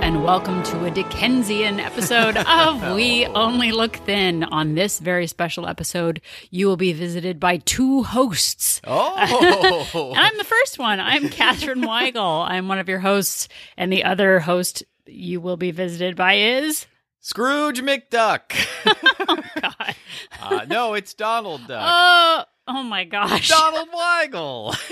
And 0.00 0.24
welcome 0.24 0.62
to 0.64 0.84
a 0.86 0.90
Dickensian 0.90 1.80
episode 1.80 2.36
of 2.36 2.94
We 2.94 3.26
Only 3.26 3.72
Look 3.72 3.96
Thin. 3.96 4.44
On 4.44 4.74
this 4.74 4.98
very 4.98 5.26
special 5.26 5.66
episode, 5.68 6.20
you 6.50 6.66
will 6.66 6.76
be 6.76 6.92
visited 6.92 7.38
by 7.38 7.58
two 7.58 8.02
hosts. 8.04 8.80
Oh, 8.84 9.86
And 10.16 10.18
I'm 10.18 10.36
the 10.38 10.44
first 10.44 10.78
one. 10.78 10.98
I'm 11.00 11.28
Katherine 11.28 11.80
Weigel. 11.82 12.48
I'm 12.48 12.68
one 12.68 12.78
of 12.78 12.88
your 12.88 13.00
hosts, 13.00 13.48
and 13.76 13.92
the 13.92 14.04
other 14.04 14.40
host 14.40 14.82
you 15.06 15.40
will 15.40 15.56
be 15.56 15.70
visited 15.70 16.16
by 16.16 16.34
is. 16.34 16.86
Scrooge 17.20 17.82
McDuck. 17.82 18.54
oh, 19.28 19.42
God. 19.60 19.94
Uh, 20.40 20.64
no, 20.68 20.94
it's 20.94 21.12
Donald 21.14 21.66
Duck. 21.66 21.82
Oh, 21.84 22.44
oh 22.68 22.82
my 22.82 23.04
gosh. 23.04 23.48
Donald 23.48 23.88
Weigel. 23.90 24.76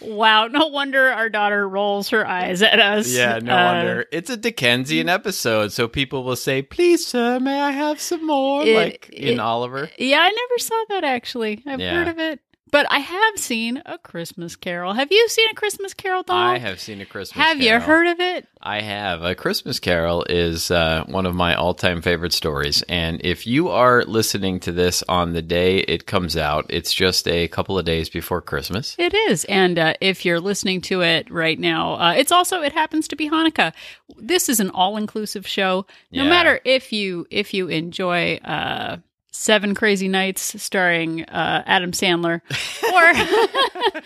Wow. 0.00 0.46
No 0.48 0.66
wonder 0.66 1.08
our 1.10 1.28
daughter 1.28 1.66
rolls 1.68 2.10
her 2.10 2.26
eyes 2.26 2.60
at 2.62 2.78
us. 2.80 3.08
yeah, 3.14 3.38
no 3.42 3.56
Uh, 3.56 3.64
wonder. 3.74 4.06
It's 4.12 4.28
a 4.30 4.36
Dickensian 4.36 5.08
episode, 5.08 5.72
so 5.72 5.88
people 5.88 6.24
will 6.24 6.36
say, 6.36 6.60
"Please, 6.62 7.06
sir, 7.06 7.38
may 7.40 7.60
I 7.60 7.70
have 7.70 8.00
some 8.00 8.26
more?" 8.26 8.64
It- 8.64 8.76
like 8.76 9.08
in 9.10 9.34
it- 9.34 9.40
Oliver. 9.40 9.90
Yeah, 9.98 10.20
I 10.20 10.28
never 10.28 10.58
saw 10.58 10.84
that 10.90 11.04
actually. 11.04 11.62
I've 11.66 11.80
Yeah. 11.80 11.94
heard 11.94 12.08
of 12.08 12.18
it. 12.18 12.40
But 12.72 12.86
I 12.90 13.00
have 13.00 13.36
seen 13.38 13.82
a 13.84 13.98
Christmas 13.98 14.56
Carol. 14.56 14.94
Have 14.94 15.12
you 15.12 15.28
seen 15.28 15.46
a 15.50 15.54
Christmas 15.54 15.92
Carol, 15.92 16.22
Donald? 16.22 16.56
I 16.56 16.58
have 16.58 16.80
seen 16.80 17.02
a 17.02 17.04
Christmas. 17.04 17.34
Carol. 17.34 17.48
Have 17.48 17.60
you 17.60 17.78
heard 17.78 18.06
of 18.06 18.18
it? 18.18 18.48
I 18.62 18.80
have. 18.80 19.22
A 19.22 19.34
Christmas 19.34 19.78
Carol 19.78 20.24
is 20.26 20.70
uh, 20.70 21.04
one 21.06 21.26
of 21.26 21.34
my 21.34 21.54
all-time 21.54 22.00
favorite 22.00 22.32
stories, 22.32 22.80
and 22.88 23.20
if 23.24 23.46
you 23.46 23.68
are 23.68 24.04
listening 24.04 24.58
to 24.60 24.72
this 24.72 25.04
on 25.06 25.34
the 25.34 25.42
day 25.42 25.80
it 25.80 26.06
comes 26.06 26.34
out, 26.34 26.64
it's 26.70 26.94
just 26.94 27.28
a 27.28 27.46
couple 27.48 27.78
of 27.78 27.84
days 27.84 28.08
before 28.08 28.40
Christmas. 28.40 28.96
It 28.98 29.12
is. 29.12 29.44
And 29.44 29.78
uh, 29.78 29.92
if 30.00 30.24
you're 30.24 30.40
listening 30.40 30.80
to 30.82 31.02
it 31.02 31.30
right 31.30 31.58
now, 31.60 31.94
uh, 32.00 32.14
it's 32.14 32.32
also 32.32 32.62
it 32.62 32.72
happens 32.72 33.06
to 33.08 33.16
be 33.16 33.28
Hanukkah. 33.28 33.74
This 34.16 34.48
is 34.48 34.60
an 34.60 34.70
all-inclusive 34.70 35.46
show. 35.46 35.84
No 36.10 36.22
Yeah. 36.24 36.30
matter 36.30 36.60
if 36.64 36.90
you 36.90 37.26
if 37.30 37.52
you 37.52 37.68
enjoy 37.68 38.36
uh 38.38 38.96
Seven 39.34 39.74
Crazy 39.74 40.08
Nights 40.08 40.62
starring 40.62 41.24
uh, 41.24 41.62
Adam 41.66 41.92
Sandler 41.92 42.42
or 42.92 44.02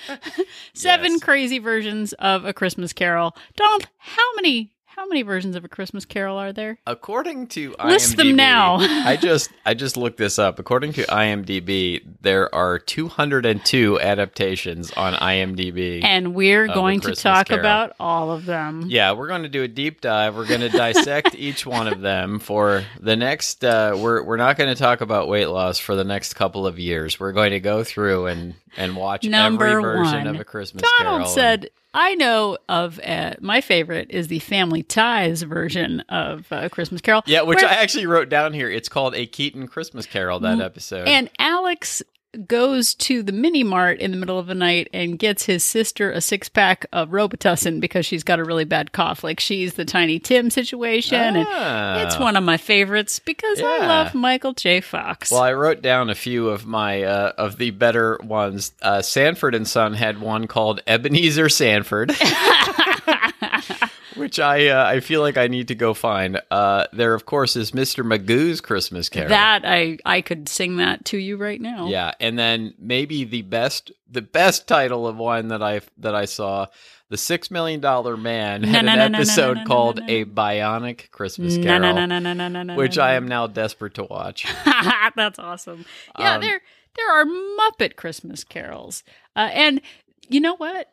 seven 0.73 1.13
Yes. 1.13 1.21
crazy 1.21 1.59
versions 1.59 2.13
of 2.15 2.45
a 2.45 2.53
Christmas 2.53 2.93
Carol. 2.93 3.37
Donald, 3.57 3.87
how 3.99 4.35
many 4.37 4.73
how 4.97 5.06
many 5.06 5.20
versions 5.22 5.55
of 5.56 5.64
a 5.64 5.69
Christmas 5.69 6.05
Carol 6.06 6.39
are 6.39 6.52
there? 6.52 6.78
According 6.86 7.48
to 7.48 7.75
List 7.84 8.16
them 8.16 8.34
now. 8.34 8.77
I 8.80 9.16
just 9.16 9.50
I 9.66 9.75
just 9.75 9.97
looked 9.97 10.16
this 10.16 10.39
up. 10.39 10.58
According 10.58 10.94
to 10.94 11.02
IMDb, 11.05 12.02
there 12.22 12.52
are 12.55 12.78
202 12.78 14.00
adaptations 14.00 14.91
on 14.92 15.12
IMDb. 15.14 16.02
And 16.02 16.34
we're 16.34 16.67
going 16.67 17.00
to 17.00 17.14
talk 17.14 17.48
Carol. 17.48 17.61
about 17.61 17.94
all 18.00 18.33
of 18.33 18.47
them. 18.47 18.86
yeah, 18.89 19.12
we're 19.12 19.28
going 19.28 19.42
to 19.42 19.48
do 19.48 19.62
a 19.62 19.69
deep 19.69 20.00
dive. 20.00 20.34
We're 20.34 20.47
going 20.47 20.62
to 20.62 20.70
dissect 20.70 21.34
each 21.39 21.67
one 21.67 21.89
of 21.89 22.00
them 22.00 22.39
for 22.39 22.84
the 22.98 23.17
next. 23.17 23.64
Uh, 23.64 23.97
we're 23.97 24.22
we're 24.22 24.36
not 24.39 24.56
going 24.56 24.74
to 24.74 24.78
talk 24.80 25.02
about 25.02 25.28
weight 25.28 25.47
loss 25.47 25.78
for 25.78 25.94
the 25.94 26.05
next 26.05 26.34
couple 26.34 26.67
of 26.67 26.78
years. 26.78 27.20
We're 27.20 27.33
going 27.33 27.50
to 27.50 27.61
go 27.61 27.84
through 27.84 28.27
and 28.27 28.55
and 28.77 28.97
watch 28.97 29.24
Number 29.24 29.67
every 29.67 29.83
version 29.83 30.24
one. 30.24 30.27
of 30.28 30.41
a 30.41 30.44
Christmas 30.44 30.83
Donald 30.83 30.98
Carol. 30.98 31.12
Donald 31.19 31.34
said, 31.34 31.70
I 31.95 32.15
know 32.15 32.59
of 32.69 33.01
uh, 33.05 33.34
my 33.41 33.61
favorite 33.61 34.11
is 34.11 34.29
the 34.29 34.39
Family 34.41 34.83
Ties 34.83 35.42
version 35.42 36.01
of 36.09 36.47
uh, 36.53 36.69
Christmas 36.69 37.01
Carol. 37.01 37.23
yeah, 37.27 37.42
which 37.42 37.62
where- 37.62 37.70
I 37.70 37.75
actually 37.75 38.07
wrote 38.07 38.29
down 38.29 38.52
here. 38.52 38.69
It's 38.70 38.89
called 38.89 39.14
a 39.14 39.27
Keaton 39.27 39.67
Christmas 39.67 40.05
Carol. 40.07 40.41
That 40.41 40.61
episode. 40.61 41.08
And 41.08 41.30
Alex 41.39 42.02
goes 42.47 42.95
to 42.95 43.23
the 43.23 43.33
mini 43.33 43.64
mart 43.64 43.98
in 43.98 44.11
the 44.11 44.17
middle 44.17 44.39
of 44.39 44.47
the 44.47 44.55
night 44.55 44.89
and 44.92 45.19
gets 45.19 45.45
his 45.45 45.64
sister 45.64 46.11
a 46.11 46.20
six 46.20 46.48
pack 46.48 46.87
of 46.92 47.11
Robitussin 47.11 47.81
because 47.81 48.05
she's 48.05 48.23
got 48.23 48.39
a 48.39 48.45
really 48.45 48.64
bad 48.64 48.92
cough. 48.92 49.25
Like 49.25 49.41
she's 49.41 49.75
the 49.75 49.85
Tiny 49.85 50.19
Tim 50.19 50.51
situation. 50.51 51.36
Ah. 51.36 51.95
And 51.95 52.07
it's 52.07 52.19
one 52.19 52.36
of 52.36 52.45
my 52.45 52.57
favorites 52.57 53.19
because 53.19 53.61
I 53.61 53.79
love 53.86 54.15
Michael 54.15 54.53
J. 54.53 54.81
Fox. 54.81 55.31
Well, 55.31 55.42
I 55.42 55.53
wrote 55.53 55.83
down 55.83 56.11
a 56.11 56.15
few 56.15 56.48
of 56.48 56.67
my 56.67 57.03
uh, 57.03 57.33
of 57.39 57.57
the 57.57 57.70
better 57.70 58.19
ones. 58.23 58.73
Uh, 58.83 59.03
Sanford 59.03 59.55
and 59.55 59.67
Son 59.67 59.95
had 59.95 60.20
one 60.20 60.47
called 60.47 60.83
Ebenezer 60.86 61.48
Sanford, 61.48 62.11
which 64.27 64.41
I 64.41 64.69
uh, 64.69 64.85
I 64.85 65.01
feel 65.01 65.20
like 65.20 65.37
I 65.37 65.47
need 65.47 65.69
to 65.69 65.75
go 65.75 65.95
find. 65.95 66.41
Uh, 66.51 66.87
there, 66.92 67.14
of 67.14 67.27
course, 67.27 67.55
is 67.55 67.70
Mr. 67.70 68.05
Magoo's 68.05 68.61
Christmas 68.61 69.09
Carol. 69.09 69.29
that 69.29 69.63
I 69.64 69.98
I 70.05 70.20
could 70.20 70.48
sing 70.48 70.79
that 70.79 71.05
to 71.07 71.17
you 71.19 71.37
right 71.37 71.61
now. 71.61 71.87
yeah, 71.87 72.13
and 72.19 72.36
then 72.39 72.75
maybe 72.79 73.25
the 73.25 73.42
best 73.42 73.92
the 74.11 74.23
best 74.23 74.67
title 74.67 75.07
of 75.07 75.17
one 75.17 75.48
that 75.48 75.63
I 75.63 75.81
that 75.98 76.15
I 76.15 76.25
saw. 76.25 76.67
The 77.09 77.17
Six 77.17 77.53
Million 77.53 77.79
Dollar 77.79 78.17
Man 78.17 78.65
had 78.65 78.85
an 78.86 79.15
episode 79.15 79.59
called. 79.65 80.01
A 80.09 80.25
Bionic 80.25 81.13
Christmas 81.13 81.57
Carol, 81.57 81.79
no, 81.79 81.92
no, 81.92 82.05
no, 82.05 82.19
no, 82.19 82.33
no, 82.33 82.48
no, 82.48 82.63
no, 82.65 82.75
which 82.75 82.98
I 82.98 83.15
am 83.15 83.29
now 83.29 83.47
desperate 83.47 83.95
to 83.95 84.03
watch. 84.03 84.45
That's 85.15 85.39
awesome. 85.39 85.85
Yeah, 86.19 86.35
Um, 86.35 86.41
there 86.41 86.61
there 86.97 87.13
are 87.13 87.25
Muppet 87.25 87.95
Christmas 87.95 88.42
carols, 88.42 89.05
uh, 89.36 89.51
and 89.53 89.81
you 90.29 90.41
know 90.41 90.57
what? 90.57 90.91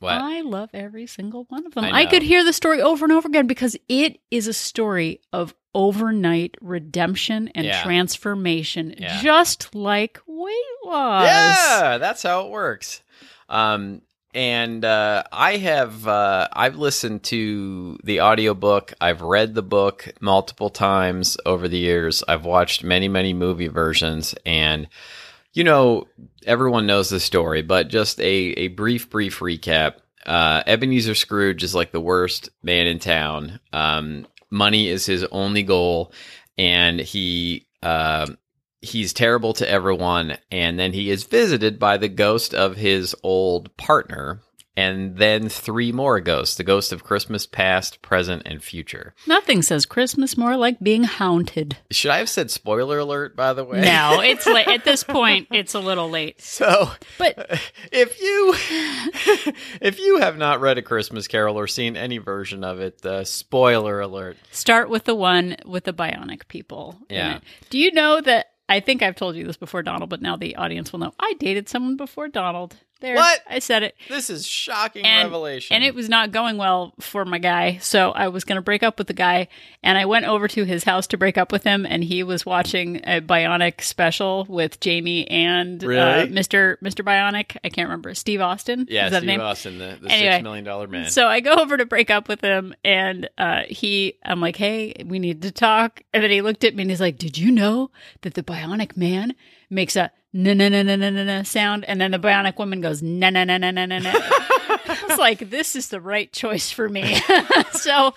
What? 0.00 0.12
I 0.20 0.42
love 0.42 0.70
every 0.74 1.06
single 1.06 1.44
one 1.48 1.66
of 1.66 1.74
them. 1.74 1.84
I 1.84 2.02
I, 2.02 2.06
could 2.06 2.22
hear 2.22 2.44
the 2.44 2.52
story 2.52 2.82
over 2.82 3.04
and 3.04 3.12
over 3.12 3.26
again 3.28 3.46
because 3.46 3.76
it 3.88 4.20
is 4.30 4.46
a 4.46 4.52
story 4.52 5.20
of 5.32 5.54
overnight 5.74 6.54
redemption 6.60 7.50
and 7.54 7.66
Yeah. 7.66 7.82
transformation, 7.82 8.94
Yeah. 8.98 9.20
just 9.22 9.74
like 9.74 10.20
weight 10.26 10.54
loss. 10.84 11.26
Yeah, 11.26 11.98
that's 11.98 12.22
how 12.22 12.46
it 12.46 12.50
works. 12.50 13.02
Um, 13.48 14.02
and 14.34 14.84
uh, 14.84 15.22
I 15.32 15.56
have 15.56 16.06
uh, 16.06 16.48
I've 16.52 16.76
listened 16.76 17.22
to 17.24 17.98
the 18.04 18.20
audiobook. 18.20 18.92
I've 19.00 19.22
read 19.22 19.54
the 19.54 19.62
book 19.62 20.12
multiple 20.20 20.68
times 20.68 21.38
over 21.46 21.68
the 21.68 21.78
years. 21.78 22.22
I've 22.28 22.44
watched 22.44 22.84
many 22.84 23.08
many 23.08 23.32
movie 23.32 23.68
versions, 23.68 24.34
and 24.44 24.88
you 25.56 25.64
know 25.64 26.06
everyone 26.44 26.86
knows 26.86 27.08
the 27.08 27.18
story, 27.18 27.62
but 27.62 27.88
just 27.88 28.20
a 28.20 28.24
a 28.24 28.68
brief 28.68 29.08
brief 29.10 29.40
recap. 29.40 29.94
Uh, 30.24 30.62
Ebenezer 30.66 31.14
Scrooge 31.14 31.62
is 31.62 31.74
like 31.74 31.92
the 31.92 32.00
worst 32.00 32.50
man 32.62 32.86
in 32.86 32.98
town. 32.98 33.58
Um, 33.72 34.26
money 34.50 34.88
is 34.88 35.06
his 35.06 35.24
only 35.32 35.64
goal, 35.64 36.12
and 36.56 37.00
he. 37.00 37.66
Uh, 37.82 38.28
he's 38.82 39.12
terrible 39.12 39.52
to 39.52 39.68
everyone 39.68 40.36
and 40.52 40.78
then 40.78 40.92
he 40.92 41.10
is 41.10 41.24
visited 41.24 41.78
by 41.78 41.96
the 41.96 42.08
ghost 42.08 42.54
of 42.54 42.76
his 42.76 43.16
old 43.24 43.74
partner 43.76 44.40
and 44.76 45.16
then 45.16 45.48
three 45.48 45.90
more 45.92 46.20
ghosts 46.20 46.56
the 46.56 46.64
ghost 46.64 46.92
of 46.92 47.02
christmas 47.04 47.46
past 47.46 48.02
present 48.02 48.42
and 48.44 48.62
future 48.62 49.14
Nothing 49.26 49.62
says 49.62 49.86
Christmas 49.86 50.36
more 50.36 50.56
like 50.56 50.78
being 50.80 51.04
haunted. 51.04 51.76
should 51.90 52.10
i 52.10 52.18
have 52.18 52.28
said 52.28 52.50
spoiler 52.50 52.98
alert 52.98 53.34
by 53.36 53.52
the 53.52 53.64
way 53.64 53.80
No, 53.80 54.20
it's 54.24 54.46
late. 54.46 54.68
At 54.68 54.84
this 54.84 55.02
point, 55.04 55.48
it's 55.50 55.74
a 55.74 55.80
little 55.80 56.10
late. 56.10 56.40
so 56.42 56.90
But 57.18 57.60
if 57.92 58.20
you 58.20 58.54
if 59.80 59.98
you 59.98 60.18
have 60.18 60.36
not 60.36 60.60
read 60.60 60.78
a 60.78 60.82
christmas 60.82 61.28
carol 61.28 61.58
or 61.58 61.66
seen 61.66 61.96
any 61.96 62.18
version 62.18 62.64
of 62.64 62.80
it 62.80 63.04
uh, 63.04 63.24
spoiler 63.24 64.00
alert 64.00 64.36
Start 64.50 64.88
with 64.88 65.04
the 65.04 65.14
one 65.14 65.56
with 65.64 65.84
the 65.84 65.92
bionic 65.92 66.48
people. 66.48 66.98
Yeah. 67.08 67.38
Do 67.70 67.78
you 67.78 67.92
know 67.92 68.20
that? 68.20 68.46
I 68.68 68.80
think 68.80 69.00
I've 69.02 69.14
told 69.14 69.36
you 69.36 69.44
this 69.44 69.56
before, 69.56 69.82
Donald, 69.82 70.10
but 70.10 70.20
now 70.20 70.36
the 70.36 70.56
audience 70.56 70.90
will 70.92 70.98
know. 70.98 71.14
I 71.20 71.34
dated 71.38 71.68
someone 71.68 71.96
before 71.96 72.26
Donald. 72.28 72.74
There, 73.00 73.14
What? 73.16 73.40
I 73.48 73.58
said 73.58 73.82
it. 73.82 73.94
this 74.08 74.30
is 74.30 74.46
shocking 74.46 75.04
And, 75.04 75.26
revelation 75.26 75.74
and 75.74 75.84
it 75.84 75.94
was 75.94 76.08
not 76.08 76.32
going 76.32 76.56
well 76.56 76.94
for 76.98 77.26
my 77.26 77.38
guy. 77.38 77.76
So 77.82 78.10
I 78.12 78.28
was 78.28 78.44
going 78.44 78.56
to 78.56 78.62
break 78.62 78.82
up 78.82 78.96
with 78.98 79.06
the 79.06 79.12
guy. 79.12 79.48
And 79.82 79.98
I 79.98 80.06
went 80.06 80.24
over 80.24 80.48
to 80.48 80.64
his 80.64 80.84
house 80.84 81.06
to 81.08 81.18
break 81.18 81.36
up 81.36 81.52
with 81.52 81.62
him. 81.64 81.84
And 81.84 82.02
he 82.02 82.22
was 82.22 82.46
watching 82.46 82.96
a 83.04 83.20
Bionic 83.20 83.82
special 83.82 84.46
with 84.48 84.80
Jamie 84.80 85.28
and 85.28 85.84
uh, 85.84 85.86
Mr. 86.26 86.76
Mr. 86.82 87.04
Bionic. 87.04 87.56
I 87.62 87.68
can't 87.68 87.88
remember. 87.88 88.14
Steve 88.14 88.40
Austin. 88.40 88.86
yeah 88.88 89.06
Is 89.06 89.12
that 89.12 89.18
Steve 89.18 89.26
name? 89.28 89.40
austin 89.42 89.76
the, 89.78 89.98
the 90.00 90.10
Anyway, 90.10 90.32
six 90.32 90.42
million 90.42 90.64
dollar 90.64 90.86
man 90.88 91.10
So 91.10 91.26
I 91.26 91.40
go 91.40 91.52
over 91.52 91.76
to 91.76 91.84
break 91.84 92.08
up 92.10 92.28
with 92.28 92.40
him, 92.40 92.74
and 92.82 93.28
uh, 93.36 93.62
he, 93.68 94.18
I'm 94.24 94.40
like, 94.40 94.56
hey, 94.56 94.94
we 95.04 95.18
need 95.18 95.42
to 95.42 95.50
talk. 95.50 96.02
And 96.14 96.22
then 96.22 96.30
he 96.30 96.40
looked 96.40 96.64
at 96.64 96.74
me 96.74 96.82
and 96.82 96.90
he's 96.90 97.00
like, 97.00 97.18
did 97.18 97.36
you 97.36 97.50
know 97.52 97.90
that 98.22 98.32
the 98.34 98.42
bionic 98.42 98.96
man 98.96 99.34
makes 99.70 99.96
a 99.96 100.10
na 100.32 100.52
na 100.54 100.68
na 100.68 100.82
na 100.82 100.96
na 100.96 101.10
na 101.10 101.42
sound, 101.42 101.84
and 101.86 102.00
then 102.00 102.10
the 102.10 102.18
bionic 102.18 102.58
woman 102.58 102.80
goes 102.80 103.02
na 103.02 103.30
na 103.30 103.44
na 103.44 103.58
na 103.58 103.70
na 103.70 103.86
na 103.86 103.98
na. 103.98 104.12
I 104.88 105.16
like, 105.18 105.50
this 105.50 105.74
is 105.76 105.88
the 105.88 106.00
right 106.00 106.30
choice 106.32 106.70
for 106.70 106.88
me. 106.88 107.16
so 107.72 108.14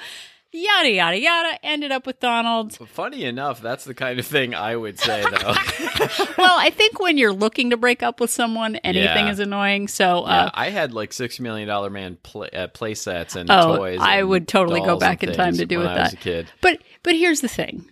yada 0.52 0.90
yada 0.90 1.18
yada. 1.20 1.60
Ended 1.64 1.92
up 1.92 2.06
with 2.06 2.20
Donald. 2.20 2.74
Funny 2.90 3.24
enough, 3.24 3.62
that's 3.62 3.86
the 3.86 3.94
kind 3.94 4.20
of 4.20 4.26
thing 4.28 4.54
I 4.54 4.76
would 4.76 5.00
say, 5.00 5.22
though. 5.24 5.54
Well, 6.38 6.58
I 6.58 6.70
think 6.70 7.00
when 7.00 7.18
you're 7.18 7.34
looking 7.34 7.72
to 7.72 7.78
break 7.78 8.02
up 8.04 8.22
with 8.22 8.30
someone, 8.30 8.78
anything 8.78 9.26
Yeah. 9.26 9.32
is 9.32 9.40
annoying. 9.40 9.88
So 9.90 10.26
Yeah, 10.26 10.46
uh, 10.46 10.52
I 10.54 10.70
had 10.70 10.94
like 10.94 11.12
six 11.12 11.40
million 11.40 11.68
dollar 11.68 11.90
man 11.90 12.18
play, 12.24 12.50
uh, 12.52 12.68
play 12.70 12.94
sets 12.96 13.36
and 13.36 13.50
Oh, 13.52 13.78
toys. 13.78 14.00
I 14.02 14.24
would 14.24 14.48
totally 14.48 14.80
go 14.82 14.98
back 14.98 15.24
in 15.24 15.34
time 15.34 15.56
to 15.58 15.66
do 15.66 15.80
when 15.80 15.88
with 15.88 15.98
I 15.98 16.02
was 16.04 16.12
that. 16.12 16.20
a 16.20 16.24
kid. 16.24 16.48
But 16.62 16.82
but 17.04 17.16
here's 17.16 17.42
the 17.42 17.50
thing. 17.50 17.90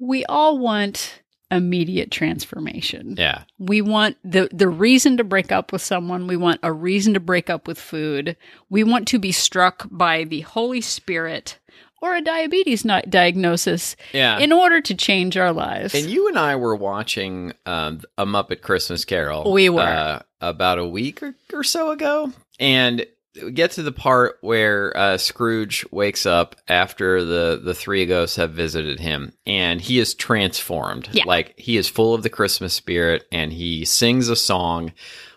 We 0.00 0.24
all 0.24 0.58
want 0.58 1.22
immediate 1.50 2.10
transformation. 2.10 3.14
Yeah. 3.18 3.42
We 3.58 3.80
want 3.82 4.16
the 4.24 4.48
the 4.52 4.68
reason 4.68 5.16
to 5.18 5.24
break 5.24 5.52
up 5.52 5.72
with 5.72 5.82
someone. 5.82 6.26
We 6.26 6.36
want 6.36 6.60
a 6.62 6.72
reason 6.72 7.14
to 7.14 7.20
break 7.20 7.48
up 7.50 7.66
with 7.68 7.78
food. 7.78 8.36
We 8.70 8.84
want 8.84 9.06
to 9.08 9.18
be 9.18 9.32
struck 9.32 9.86
by 9.90 10.24
the 10.24 10.40
Holy 10.40 10.80
Spirit 10.80 11.58
or 12.02 12.14
a 12.14 12.20
diabetes 12.20 12.84
not 12.84 13.08
diagnosis 13.10 13.96
Yeah. 14.12 14.38
in 14.38 14.52
order 14.52 14.80
to 14.82 14.94
change 14.94 15.36
our 15.36 15.52
lives. 15.52 15.94
And 15.94 16.06
you 16.10 16.28
and 16.28 16.38
I 16.38 16.54
were 16.56 16.76
watching 16.76 17.52
um, 17.64 18.02
a 18.18 18.26
Muppet 18.26 18.60
Christmas 18.60 19.04
Carol. 19.04 19.50
We 19.52 19.68
were. 19.68 19.80
uh, 19.82 20.22
about 20.42 20.78
a 20.78 20.86
week 20.86 21.22
or, 21.22 21.34
or 21.54 21.64
so 21.64 21.90
ago, 21.90 22.30
and 22.60 23.06
we 23.42 23.52
get 23.52 23.72
to 23.72 23.82
the 23.82 23.92
part 23.92 24.38
where 24.40 24.96
uh, 24.96 25.18
Scrooge 25.18 25.84
wakes 25.90 26.26
up 26.26 26.56
after 26.68 27.24
the 27.24 27.60
the 27.62 27.74
three 27.74 28.06
ghosts 28.06 28.36
have 28.36 28.52
visited 28.52 29.00
him, 29.00 29.32
and 29.46 29.80
he 29.80 29.98
is 29.98 30.14
transformed. 30.14 31.08
Yeah. 31.12 31.24
Like 31.26 31.54
he 31.58 31.76
is 31.76 31.88
full 31.88 32.14
of 32.14 32.22
the 32.22 32.30
Christmas 32.30 32.74
spirit, 32.74 33.26
and 33.30 33.52
he 33.52 33.84
sings 33.84 34.28
a 34.28 34.36
song, 34.36 34.92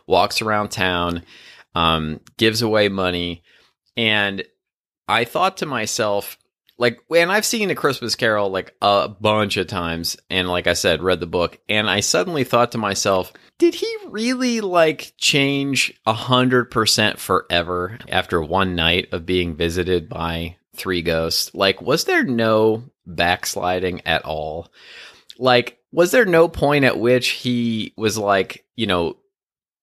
walks 0.07 0.41
around 0.41 0.69
town, 0.69 1.23
um, 1.75 2.19
gives 2.37 2.61
away 2.61 2.89
money, 2.89 3.43
and 3.97 4.43
I 5.07 5.25
thought 5.25 5.57
to 5.57 5.65
myself, 5.65 6.37
like, 6.79 7.01
and 7.13 7.29
I've 7.29 7.45
seen 7.45 7.69
A 7.69 7.75
Christmas 7.75 8.15
Carol 8.15 8.49
like 8.49 8.73
a 8.81 9.09
bunch 9.09 9.57
of 9.57 9.67
times, 9.67 10.15
and 10.29 10.47
like 10.47 10.65
I 10.65 10.73
said, 10.73 11.03
read 11.03 11.19
the 11.19 11.27
book, 11.27 11.59
and 11.67 11.89
I 11.89 11.99
suddenly 11.99 12.45
thought 12.45 12.71
to 12.71 12.77
myself, 12.77 13.33
did 13.57 13.75
he 13.75 13.93
really 14.07 14.61
like 14.61 15.11
change 15.17 15.93
a 16.07 16.13
hundred 16.13 16.71
percent 16.71 17.19
forever 17.19 17.99
after 18.07 18.41
one 18.41 18.75
night 18.75 19.09
of 19.11 19.25
being 19.25 19.57
visited 19.57 20.07
by 20.07 20.55
three 20.73 21.01
ghosts? 21.01 21.53
Like, 21.53 21.81
was 21.81 22.05
there 22.05 22.23
no 22.23 22.85
backsliding 23.05 24.07
at 24.07 24.23
all? 24.23 24.71
Like, 25.37 25.79
was 25.91 26.11
there 26.11 26.25
no 26.25 26.47
point 26.47 26.85
at 26.85 26.97
which 26.97 27.29
he 27.29 27.93
was 27.97 28.17
like, 28.17 28.65
you 28.77 28.87
know, 28.87 29.17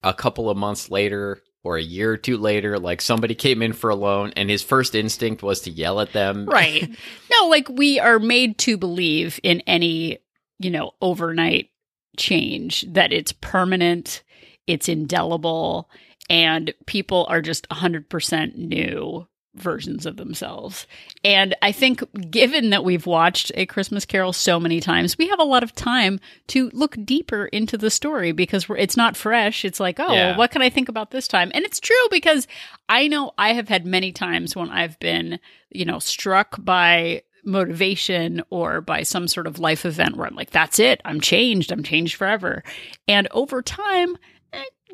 a 0.02 0.14
couple 0.14 0.49
of 0.49 0.56
months 0.56 0.90
later 0.90 1.42
or 1.66 1.76
a 1.76 1.82
year 1.82 2.12
or 2.12 2.16
two 2.16 2.36
later, 2.36 2.78
like 2.78 3.00
somebody 3.00 3.34
came 3.34 3.60
in 3.60 3.72
for 3.72 3.90
a 3.90 3.96
loan 3.96 4.32
and 4.36 4.48
his 4.48 4.62
first 4.62 4.94
instinct 4.94 5.42
was 5.42 5.60
to 5.62 5.70
yell 5.70 6.00
at 6.00 6.12
them? 6.12 6.46
right. 6.46 6.88
No, 7.30 7.48
like 7.48 7.68
we 7.68 7.98
are 7.98 8.18
made 8.18 8.56
to 8.58 8.78
believe 8.78 9.40
in 9.42 9.60
any, 9.66 10.18
you 10.58 10.70
know, 10.70 10.92
overnight 11.02 11.70
change 12.16 12.86
that 12.92 13.12
it's 13.12 13.32
permanent, 13.32 14.22
it's 14.66 14.88
indelible, 14.88 15.90
and 16.30 16.72
people 16.86 17.26
are 17.28 17.42
just 17.42 17.68
100% 17.68 18.56
new 18.56 19.26
versions 19.56 20.06
of 20.06 20.16
themselves. 20.16 20.86
And 21.24 21.54
I 21.62 21.72
think 21.72 22.02
given 22.30 22.70
that 22.70 22.84
we've 22.84 23.06
watched 23.06 23.50
A 23.54 23.66
Christmas 23.66 24.04
Carol 24.04 24.32
so 24.32 24.60
many 24.60 24.80
times, 24.80 25.16
we 25.18 25.28
have 25.28 25.40
a 25.40 25.44
lot 25.44 25.62
of 25.62 25.74
time 25.74 26.20
to 26.48 26.70
look 26.72 26.96
deeper 27.04 27.46
into 27.46 27.76
the 27.78 27.90
story 27.90 28.32
because 28.32 28.68
we're, 28.68 28.76
it's 28.76 28.96
not 28.96 29.16
fresh. 29.16 29.64
It's 29.64 29.80
like, 29.80 29.98
oh, 29.98 30.12
Yeah. 30.12 30.28
well, 30.30 30.38
what 30.38 30.50
can 30.50 30.62
I 30.62 30.70
think 30.70 30.88
about 30.88 31.10
this 31.10 31.26
time? 31.28 31.50
And 31.54 31.64
it's 31.64 31.80
true 31.80 31.96
because 32.10 32.46
I 32.88 33.08
know 33.08 33.32
I 33.38 33.52
have 33.54 33.68
had 33.68 33.86
many 33.86 34.12
times 34.12 34.54
when 34.54 34.70
I've 34.70 34.98
been, 35.00 35.38
you 35.70 35.84
know, 35.84 35.98
struck 35.98 36.56
by 36.62 37.22
motivation 37.44 38.42
or 38.50 38.80
by 38.80 39.02
some 39.02 39.28
sort 39.28 39.46
of 39.46 39.58
life 39.58 39.86
event 39.86 40.16
where 40.16 40.26
I'm 40.26 40.34
like, 40.34 40.50
that's 40.50 40.78
it. 40.78 41.00
I'm 41.04 41.20
changed. 41.20 41.72
I'm 41.72 41.82
changed 41.82 42.16
forever. 42.16 42.62
And 43.08 43.28
over 43.30 43.62
time, 43.62 44.16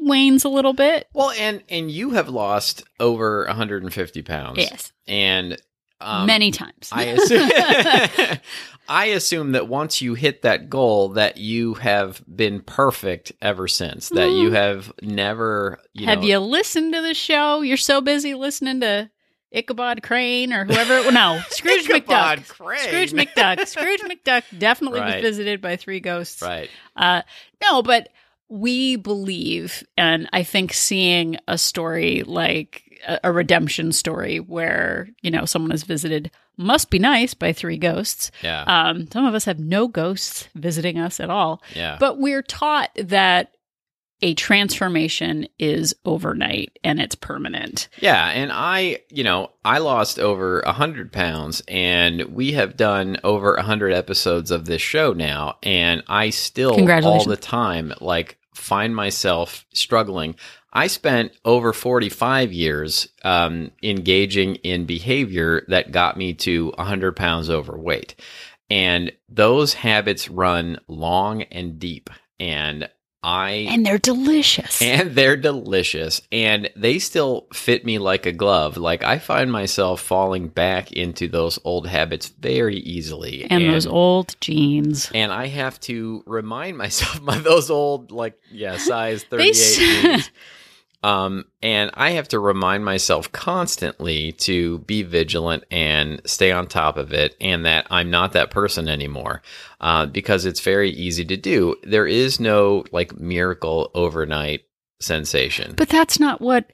wanes 0.07 0.45
a 0.45 0.49
little 0.49 0.73
bit. 0.73 1.09
Well, 1.15 1.31
and 1.31 1.63
and 1.69 1.91
you 1.91 2.11
have 2.11 2.29
lost 2.29 2.85
over 3.01 3.45
150 3.47 4.23
pounds. 4.23 4.59
Yes. 4.59 4.93
And 5.07 5.61
um, 6.01 6.27
many 6.27 6.51
times. 6.51 6.91
I 6.93 7.05
assume, 7.17 7.49
I 8.89 9.07
assume 9.07 9.53
that 9.53 9.69
once 9.69 10.03
you 10.03 10.15
hit 10.15 10.43
that 10.43 10.69
goal, 10.69 11.11
that 11.11 11.37
you 11.39 11.75
have 11.75 12.23
been 12.35 12.61
perfect 12.61 13.33
ever 13.41 13.69
since. 13.69 14.09
That 14.11 14.31
you 14.31 14.51
Mm. 14.51 14.55
have 14.55 14.93
never, 15.03 15.79
you 15.93 16.07
have 16.07 16.21
know, 16.21 16.27
you 16.27 16.39
listened 16.41 16.93
to 16.95 17.01
the 17.03 17.15
show? 17.15 17.61
You're 17.63 17.77
so 17.77 18.01
busy 18.01 18.35
listening 18.35 18.81
to 18.81 19.11
Ichabod 19.53 20.03
Crane 20.03 20.53
or 20.53 20.65
whoever. 20.65 21.13
no, 21.13 21.41
Scrooge 21.51 21.87
McDuck. 21.87 22.49
Crane. 22.49 22.79
Scrooge 22.81 23.13
McDuck. 23.13 23.67
Scrooge 23.69 24.01
McDuck 24.01 24.43
definitely 24.59 25.01
Right. 25.01 25.17
was 25.17 25.23
visited 25.23 25.61
by 25.61 25.77
three 25.77 26.01
ghosts. 26.01 26.43
right? 26.43 26.69
Uh, 26.97 27.23
no, 27.63 27.83
but 27.83 28.09
we 28.53 28.97
believe, 28.97 29.83
and 29.97 30.29
I 30.31 30.43
think 30.43 30.75
seeing 30.75 31.39
a 31.49 31.57
story 31.57 32.23
like 32.23 33.01
a, 33.25 33.33
redemption 33.33 33.93
story 33.93 34.41
where 34.41 35.09
you 35.23 35.31
know 35.31 35.47
someone 35.47 35.73
is 35.73 35.85
visited 35.85 36.31
must 36.59 36.91
be 36.91 36.99
nice 36.99 37.33
by 37.33 37.55
three 37.55 37.79
ghosts. 37.79 38.31
Yeah, 38.43 38.65
Um, 38.65 39.09
some 39.11 39.25
of 39.25 39.35
us 39.35 39.47
have 39.47 39.59
no 39.59 39.89
ghosts 39.89 40.51
visiting 40.55 40.99
us 40.99 41.19
at 41.19 41.31
all, 41.31 41.63
yeah. 41.75 41.97
but 41.99 42.19
we're 42.19 42.43
taught 42.43 42.91
that 42.97 43.53
a 44.21 44.35
transformation 44.35 45.49
is 45.59 45.97
overnight 46.05 46.79
and 46.85 47.01
it's 47.01 47.15
permanent. 47.15 47.89
Yeah, 48.01 48.29
and 48.29 48.53
I, 48.53 49.01
you 49.09 49.25
know, 49.25 49.51
I 49.65 49.79
lost 49.79 50.19
over 50.19 50.61
a 50.61 50.73
hundred 50.73 51.11
pounds, 51.11 51.63
and 51.69 52.23
we 52.35 52.53
have 52.53 52.77
done 52.77 53.17
over 53.25 53.55
a 53.55 53.63
hundred 53.63 53.95
episodes 53.95 54.51
of 54.51 54.67
this 54.67 54.83
show 54.83 55.15
now, 55.15 55.57
and 55.63 56.03
I 56.07 56.29
still 56.29 56.77
all 57.03 57.25
the 57.25 57.39
time 57.39 57.95
like 58.03 58.37
find 58.55 58.95
myself 58.95 59.67
struggling. 59.73 60.37
I 60.73 60.87
spent 60.87 61.33
over 61.45 61.73
forty 61.73 62.09
five 62.09 62.53
years 62.53 63.09
um, 63.25 63.73
engaging 63.83 64.57
in 64.57 64.87
behavior 64.87 65.65
that 65.69 65.93
got 65.93 66.17
me 66.17 66.35
to 66.35 66.73
a 66.79 66.85
hundred 66.85 67.17
pounds 67.17 67.51
overweight, 67.51 68.15
and 68.71 69.13
those 69.29 69.75
habits 69.75 70.31
run 70.31 70.79
long 70.89 71.43
and 71.43 71.79
deep, 71.79 72.09
and 72.41 72.89
I 73.25 73.67
And 73.71 73.87
they're 73.87 73.99
delicious. 73.99 74.83
and 74.83 75.15
they're 75.15 75.37
delicious 75.37 76.21
and 76.33 76.71
they 76.75 76.99
still 76.99 77.47
fit 77.53 77.85
me 77.85 77.99
like 77.99 78.27
a 78.27 78.33
glove 78.33 78.77
like 78.77 79.05
i 79.05 79.19
find 79.19 79.53
myself 79.53 80.01
falling 80.01 80.49
back 80.49 80.91
into 80.93 81.29
those 81.29 81.59
old 81.65 81.87
habits 81.87 82.27
very 82.29 82.79
easily 82.79 83.45
and 83.49 83.73
those 83.73 83.87
old 83.87 84.35
jeans. 84.41 85.11
and 85.15 85.33
i 85.33 85.47
have 85.47 85.79
to 85.81 86.23
remind 86.27 86.77
myself 86.85 87.21
of 87.29 87.45
those 87.45 87.71
old 87.71 88.11
like 88.11 88.37
yeah 88.51 88.77
size 88.77 89.23
38 89.25 89.55
jeans. 89.55 90.31
um 91.03 91.45
and 91.63 91.91
i 91.95 92.11
have 92.11 92.29
to 92.29 92.39
remind 92.39 92.85
myself 92.85 93.31
constantly 93.33 94.33
to 94.33 94.79
be 94.81 95.03
vigilant 95.03 95.65
and 95.71 96.21
stay 96.25 96.53
on 96.53 96.67
top 96.67 96.97
of 96.97 97.13
it 97.13 97.37
and 97.41 97.65
that 97.65 97.87
i'm 97.91 98.11
not 98.11 98.33
that 98.33 98.51
person 98.51 98.89
anymore 98.89 99.43
uh, 99.83 100.07
because 100.07 100.47
it's 100.47 100.61
very 100.61 100.91
easy 100.91 101.25
to 101.25 101.37
do. 101.37 101.75
There 101.83 102.07
is 102.07 102.41
no 102.41 102.85
like 102.93 103.19
miracle 103.19 103.91
overnight 103.95 104.63
sensation. 105.01 105.75
But 105.77 105.89
that's 105.89 106.21
not 106.21 106.41
what 106.41 106.73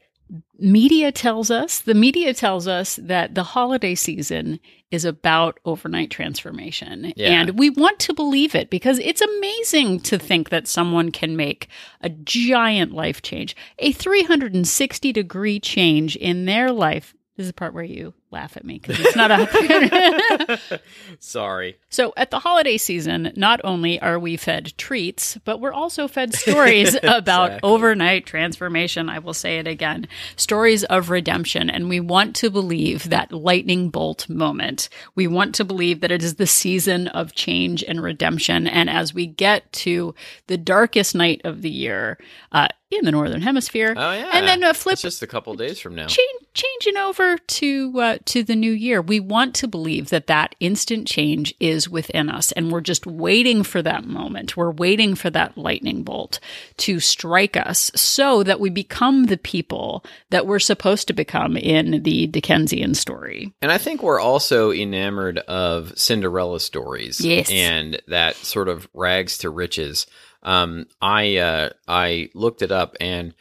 media 0.59 1.13
tells 1.13 1.51
us. 1.51 1.81
The 1.81 1.95
media 1.95 2.35
tells 2.35 2.67
us 2.67 2.97
that 3.03 3.35
the 3.35 3.43
holiday 3.43 3.95
season 3.95 4.61
is 4.91 5.05
about 5.05 5.61
overnight 5.65 6.11
transformation. 6.11 7.13
Yeah. 7.17 7.29
And 7.31 7.59
we 7.59 7.71
want 7.71 7.99
to 8.01 8.15
believe 8.15 8.55
it 8.55 8.71
because 8.71 8.99
it's 8.99 9.21
amazing 9.21 10.01
to 10.01 10.19
think 10.19 10.49
that 10.49 10.67
someone 10.67 11.11
can 11.13 11.37
make 11.37 11.69
a 12.01 12.09
giant 12.09 12.93
life 12.93 13.23
change, 13.23 13.55
a 13.79 13.93
360 13.93 15.13
degree 15.13 15.61
change 15.61 16.17
in 16.17 16.47
their 16.47 16.73
life. 16.73 17.15
This 17.37 17.45
is 17.45 17.51
the 17.51 17.55
part 17.55 17.75
where 17.75 17.85
you 17.85 18.15
laugh 18.31 18.57
at 18.57 18.65
me 18.65 18.79
because 18.79 18.99
it's 19.01 19.17
not 19.17 19.31
a. 19.31 20.81
sorry 21.19 21.79
So 21.89 22.13
at 22.17 22.31
the 22.31 22.39
holiday 22.41 22.77
season, 22.77 23.33
not 23.37 23.61
only 23.65 24.01
are 24.01 24.19
we 24.19 24.37
fed 24.37 24.73
treats, 24.77 25.39
but 25.45 25.61
we're 25.61 25.73
also 25.73 26.09
fed 26.09 26.35
stories 26.35 26.95
about 27.03 27.47
Exactly. 27.47 27.61
overnight 27.71 28.27
transformation. 28.27 29.09
I 29.09 29.19
will 29.19 29.35
say 29.35 29.59
it 29.59 29.67
again. 29.67 30.07
Stories 30.37 30.85
of 30.85 31.11
redemption. 31.11 31.71
And 31.71 31.89
we 31.89 32.01
want 32.01 32.37
to 32.37 32.51
believe 32.51 33.09
that 33.11 33.33
lightning 33.33 33.91
bolt 33.91 34.29
moment. 34.29 34.89
We 35.15 35.27
want 35.27 35.55
to 35.57 35.65
believe 35.65 36.01
that 36.01 36.11
it 36.11 36.23
is 36.23 36.35
the 36.37 36.47
season 36.47 37.09
of 37.09 37.35
change 37.35 37.83
and 37.83 38.03
redemption. 38.03 38.67
And 38.67 38.91
as 38.91 39.15
we 39.15 39.27
get 39.27 39.71
to 39.73 40.15
the 40.47 40.59
darkest 40.59 41.15
night 41.15 41.41
of 41.45 41.63
the 41.63 41.71
year, 41.71 42.19
uh, 42.53 42.69
in 42.91 43.05
the 43.05 43.13
northern 43.13 43.43
hemisphere, 43.43 43.93
oh 43.95 44.13
yeah 44.13 44.31
and 44.33 44.49
then 44.49 44.65
uh, 44.65 44.73
flip 44.73 44.95
it's 44.95 45.03
just 45.03 45.23
a 45.23 45.27
couple 45.27 45.55
days 45.55 45.79
from 45.79 45.95
now 45.95 46.07
change, 46.07 46.41
changing 46.55 46.97
over 46.97 47.37
to 47.37 48.01
uh, 48.01 48.18
to 48.27 48.43
the 48.43 48.57
new 48.57 48.73
year. 48.73 49.01
We 49.01 49.21
want 49.21 49.55
to 49.57 49.69
believe 49.69 50.11
that 50.11 50.27
that 50.27 50.55
instant 50.61 51.07
change 51.07 51.55
is 51.61 51.89
within 51.89 52.29
us, 52.29 52.53
and 52.53 52.71
we're 52.71 52.81
just 52.81 53.07
waiting 53.07 53.63
for 53.63 53.83
that 53.83 54.05
moment. 54.05 54.57
We're 54.57 54.71
waiting 54.71 55.15
for 55.15 55.31
that 55.31 55.57
lightning 55.57 56.03
bolt 56.03 56.41
to 56.79 57.01
strike 57.01 57.57
us, 57.57 57.91
so 57.95 58.43
that 58.43 58.61
we 58.61 58.71
become 58.71 59.27
the 59.27 59.39
people 59.39 60.05
that 60.31 60.47
we're 60.47 60.59
supposed 60.59 61.09
to 61.09 61.13
become 61.13 61.57
in 61.57 62.03
the 62.03 62.27
Dickensian 62.27 62.95
story. 62.95 63.55
And 63.63 63.73
I 63.73 63.79
think 63.79 64.03
we're 64.03 64.21
also 64.21 64.73
enamored 64.73 65.39
of 65.39 65.99
Cinderella 65.99 66.61
stories. 66.61 67.21
Yes. 67.21 67.51
And 67.51 68.01
that 68.09 68.37
sort 68.37 68.69
of 68.69 68.89
rags 68.95 69.39
to 69.39 69.51
riches. 69.51 70.07
Um, 70.43 70.87
I 71.01 71.37
uh, 71.39 71.71
I 71.87 72.31
looked 72.35 72.63
it 72.63 72.71
up 72.71 72.97
and 73.01 73.35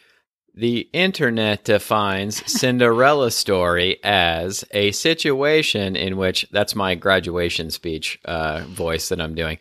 the 0.57 0.89
internet 0.91 1.63
defines 1.65 2.43
Cinderella 2.51 3.29
story 3.29 3.99
as 4.03 4.65
a 4.71 4.91
situation 4.91 5.95
in 5.95 6.17
which 6.17 6.47
that's 6.51 6.75
my 6.75 6.95
graduation 6.95 7.69
speech 7.69 8.19
uh, 8.25 8.63
voice 8.67 9.09
that 9.09 9.21
I'm 9.21 9.35
doing. 9.35 9.59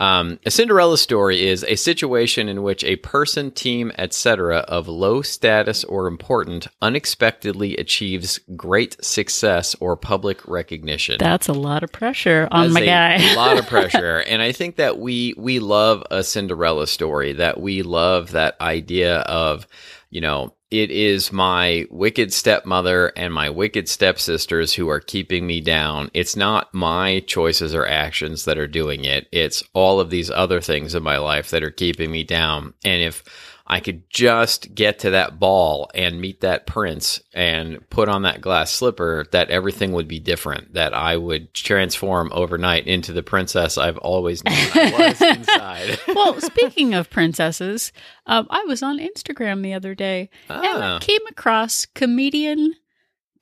Um, 0.00 0.38
a 0.46 0.50
Cinderella 0.50 0.96
story 0.96 1.48
is 1.48 1.64
a 1.64 1.74
situation 1.74 2.48
in 2.48 2.62
which 2.62 2.84
a 2.84 2.96
person, 2.96 3.50
team, 3.50 3.90
etc., 3.98 4.58
of 4.58 4.86
low 4.86 5.22
status 5.22 5.82
or 5.84 6.06
important 6.06 6.68
unexpectedly 6.80 7.76
achieves 7.76 8.38
great 8.54 9.04
success 9.04 9.74
or 9.80 9.96
public 9.96 10.46
recognition. 10.46 11.16
That's 11.18 11.48
a 11.48 11.52
lot 11.52 11.82
of 11.82 11.90
pressure 11.90 12.46
on 12.52 12.66
That's 12.66 12.74
my 12.74 12.80
a 12.80 12.86
guy. 12.86 13.32
A 13.32 13.34
lot 13.36 13.58
of 13.58 13.66
pressure, 13.66 14.18
and 14.28 14.40
I 14.40 14.52
think 14.52 14.76
that 14.76 14.98
we 14.98 15.34
we 15.36 15.58
love 15.58 16.04
a 16.12 16.22
Cinderella 16.22 16.86
story. 16.86 17.32
That 17.32 17.60
we 17.60 17.82
love 17.82 18.32
that 18.32 18.58
idea 18.60 19.18
of, 19.18 19.66
you 20.10 20.20
know, 20.20 20.54
it 20.70 20.90
is 20.90 21.32
my 21.32 21.86
wicked 21.90 22.32
stepmother 22.32 23.08
and 23.16 23.32
my 23.32 23.48
wicked 23.48 23.88
stepsisters 23.88 24.74
who 24.74 24.88
are 24.88 25.00
keeping 25.00 25.46
me 25.46 25.60
down. 25.60 26.10
It's 26.12 26.36
not 26.36 26.72
my 26.74 27.20
choices 27.20 27.74
or 27.74 27.86
actions 27.86 28.44
that 28.44 28.58
are 28.58 28.66
doing 28.66 29.04
it. 29.04 29.28
It's 29.32 29.62
all 29.72 29.98
of 29.98 30.10
these 30.10 30.30
other 30.30 30.60
things 30.60 30.94
in 30.94 31.02
my 31.02 31.18
life 31.18 31.50
that 31.50 31.62
are 31.62 31.70
keeping 31.70 32.10
me 32.10 32.22
down. 32.22 32.74
And 32.84 33.02
if 33.02 33.24
I 33.70 33.80
could 33.80 34.08
just 34.08 34.74
get 34.74 35.00
to 35.00 35.10
that 35.10 35.38
ball 35.38 35.90
and 35.94 36.20
meet 36.20 36.40
that 36.40 36.66
prince 36.66 37.20
and 37.34 37.86
put 37.90 38.08
on 38.08 38.22
that 38.22 38.40
glass 38.40 38.70
slipper, 38.70 39.26
that 39.32 39.50
everything 39.50 39.92
would 39.92 40.08
be 40.08 40.18
different. 40.18 40.72
That 40.72 40.94
I 40.94 41.16
would 41.18 41.52
transform 41.52 42.30
overnight 42.32 42.86
into 42.86 43.12
the 43.12 43.22
princess 43.22 43.76
I've 43.76 43.98
always 43.98 44.42
known 44.42 44.54
I 44.56 45.08
was 45.10 45.20
inside. 45.36 45.98
well, 46.08 46.40
speaking 46.40 46.94
of 46.94 47.10
princesses, 47.10 47.92
um, 48.26 48.46
I 48.48 48.64
was 48.64 48.82
on 48.82 48.98
Instagram 48.98 49.62
the 49.62 49.74
other 49.74 49.94
day 49.94 50.30
and 50.48 50.62
Ah. 50.64 50.96
I 50.96 50.98
came 51.00 51.26
across 51.28 51.84
comedian 51.84 52.74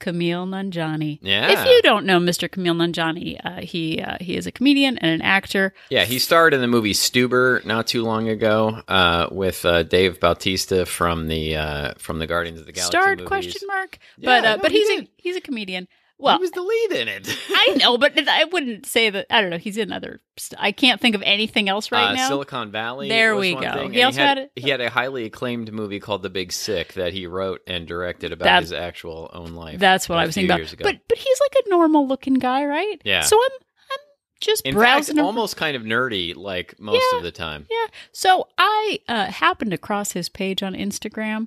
Kumail 0.00 0.46
Nanjiani. 0.48 1.18
Yeah. 1.22 1.50
If 1.50 1.66
you 1.66 1.82
don't 1.82 2.06
know 2.06 2.18
Mr. 2.18 2.48
Kumail 2.48 2.76
Nanjiani, 2.76 3.40
uh, 3.44 3.60
he 3.60 4.00
uh, 4.00 4.16
he 4.20 4.36
is 4.36 4.46
a 4.46 4.52
comedian 4.52 4.98
and 4.98 5.10
an 5.10 5.22
actor. 5.22 5.74
Yeah, 5.90 6.04
he 6.04 6.18
starred 6.18 6.54
in 6.54 6.60
the 6.60 6.66
movie 6.66 6.92
Stuber 6.92 7.64
not 7.64 7.86
too 7.86 8.04
long 8.04 8.28
ago 8.28 8.82
uh, 8.88 9.28
with 9.30 9.64
uh, 9.64 9.82
Dave 9.82 10.20
Bautista 10.20 10.86
from 10.86 11.28
the 11.28 11.56
uh, 11.56 11.94
from 11.98 12.18
the 12.18 12.26
Guardians 12.26 12.60
of 12.60 12.66
the 12.66 12.72
Galaxy 12.72 12.90
Starred 12.90 13.18
movies. 13.18 13.28
question 13.28 13.68
mark, 13.68 13.98
Yeah, 14.16 14.26
but 14.40 14.44
uh, 14.44 14.56
no, 14.56 14.62
but 14.62 14.72
he 14.72 14.78
he's 14.78 15.00
a 15.00 15.08
he's 15.16 15.36
a 15.36 15.40
comedian. 15.40 15.88
He 16.18 16.38
was 16.38 16.50
the 16.50 16.62
lead 16.62 16.92
in 16.92 17.08
it. 17.08 17.38
I 17.50 17.74
know, 17.80 17.98
but 17.98 18.12
I 18.28 18.44
wouldn't 18.44 18.86
say 18.86 19.10
that. 19.10 19.26
I 19.30 19.40
don't 19.40 19.50
know. 19.50 19.58
He's 19.58 19.76
in 19.76 19.92
other. 19.92 20.20
St- 20.38 20.60
I 20.62 20.72
can't 20.72 21.00
think 21.00 21.14
of 21.14 21.22
anything 21.22 21.68
else 21.68 21.92
right 21.92 22.10
uh, 22.10 22.14
now. 22.14 22.28
Silicon 22.28 22.70
Valley. 22.70 23.08
There 23.08 23.36
we 23.36 23.54
go. 23.54 23.60
thing, 23.60 23.92
He 23.92 24.00
and 24.00 24.06
also 24.06 24.20
had, 24.20 24.38
had 24.38 24.50
a- 24.56 24.60
he 24.60 24.70
had 24.70 24.80
a 24.80 24.88
highly 24.90 25.24
acclaimed 25.24 25.72
movie 25.72 26.00
called 26.00 26.22
The 26.22 26.30
Big 26.30 26.52
Sick 26.52 26.94
that 26.94 27.12
he 27.12 27.26
wrote 27.26 27.60
and 27.66 27.86
directed 27.86 28.32
about 28.32 28.44
That- 28.44 28.62
his 28.62 28.72
actual 28.72 29.30
own 29.34 29.54
life. 29.54 29.78
That's 29.78 30.08
what 30.08 30.18
I 30.18 30.26
was 30.26 30.34
thinking 30.34 30.50
about. 30.50 30.58
years 30.60 30.72
ago. 30.72 30.84
But 30.84 31.00
but 31.08 31.18
he's 31.18 31.40
like 31.40 31.64
a 31.66 31.68
normal 31.70 32.06
looking 32.08 32.34
guy, 32.34 32.64
right? 32.64 33.00
Yeah. 33.04 33.20
So 33.22 33.36
I'm 33.36 33.50
I'm 33.92 33.98
just 34.40 34.62
in 34.66 34.74
browsing. 34.74 35.16
fact, 35.16 35.24
almost 35.24 35.56
kind 35.56 35.76
of 35.76 35.82
nerdy, 35.82 36.34
like 36.36 36.78
most 36.80 37.04
Yeah. 37.12 37.18
of 37.18 37.24
the 37.24 37.30
time. 37.32 37.66
Yeah. 37.70 37.86
So 38.12 38.48
I 38.58 39.00
uh, 39.08 39.26
happened 39.26 39.72
across 39.72 40.12
his 40.12 40.28
page 40.28 40.62
on 40.62 40.74
Instagram, 40.74 41.46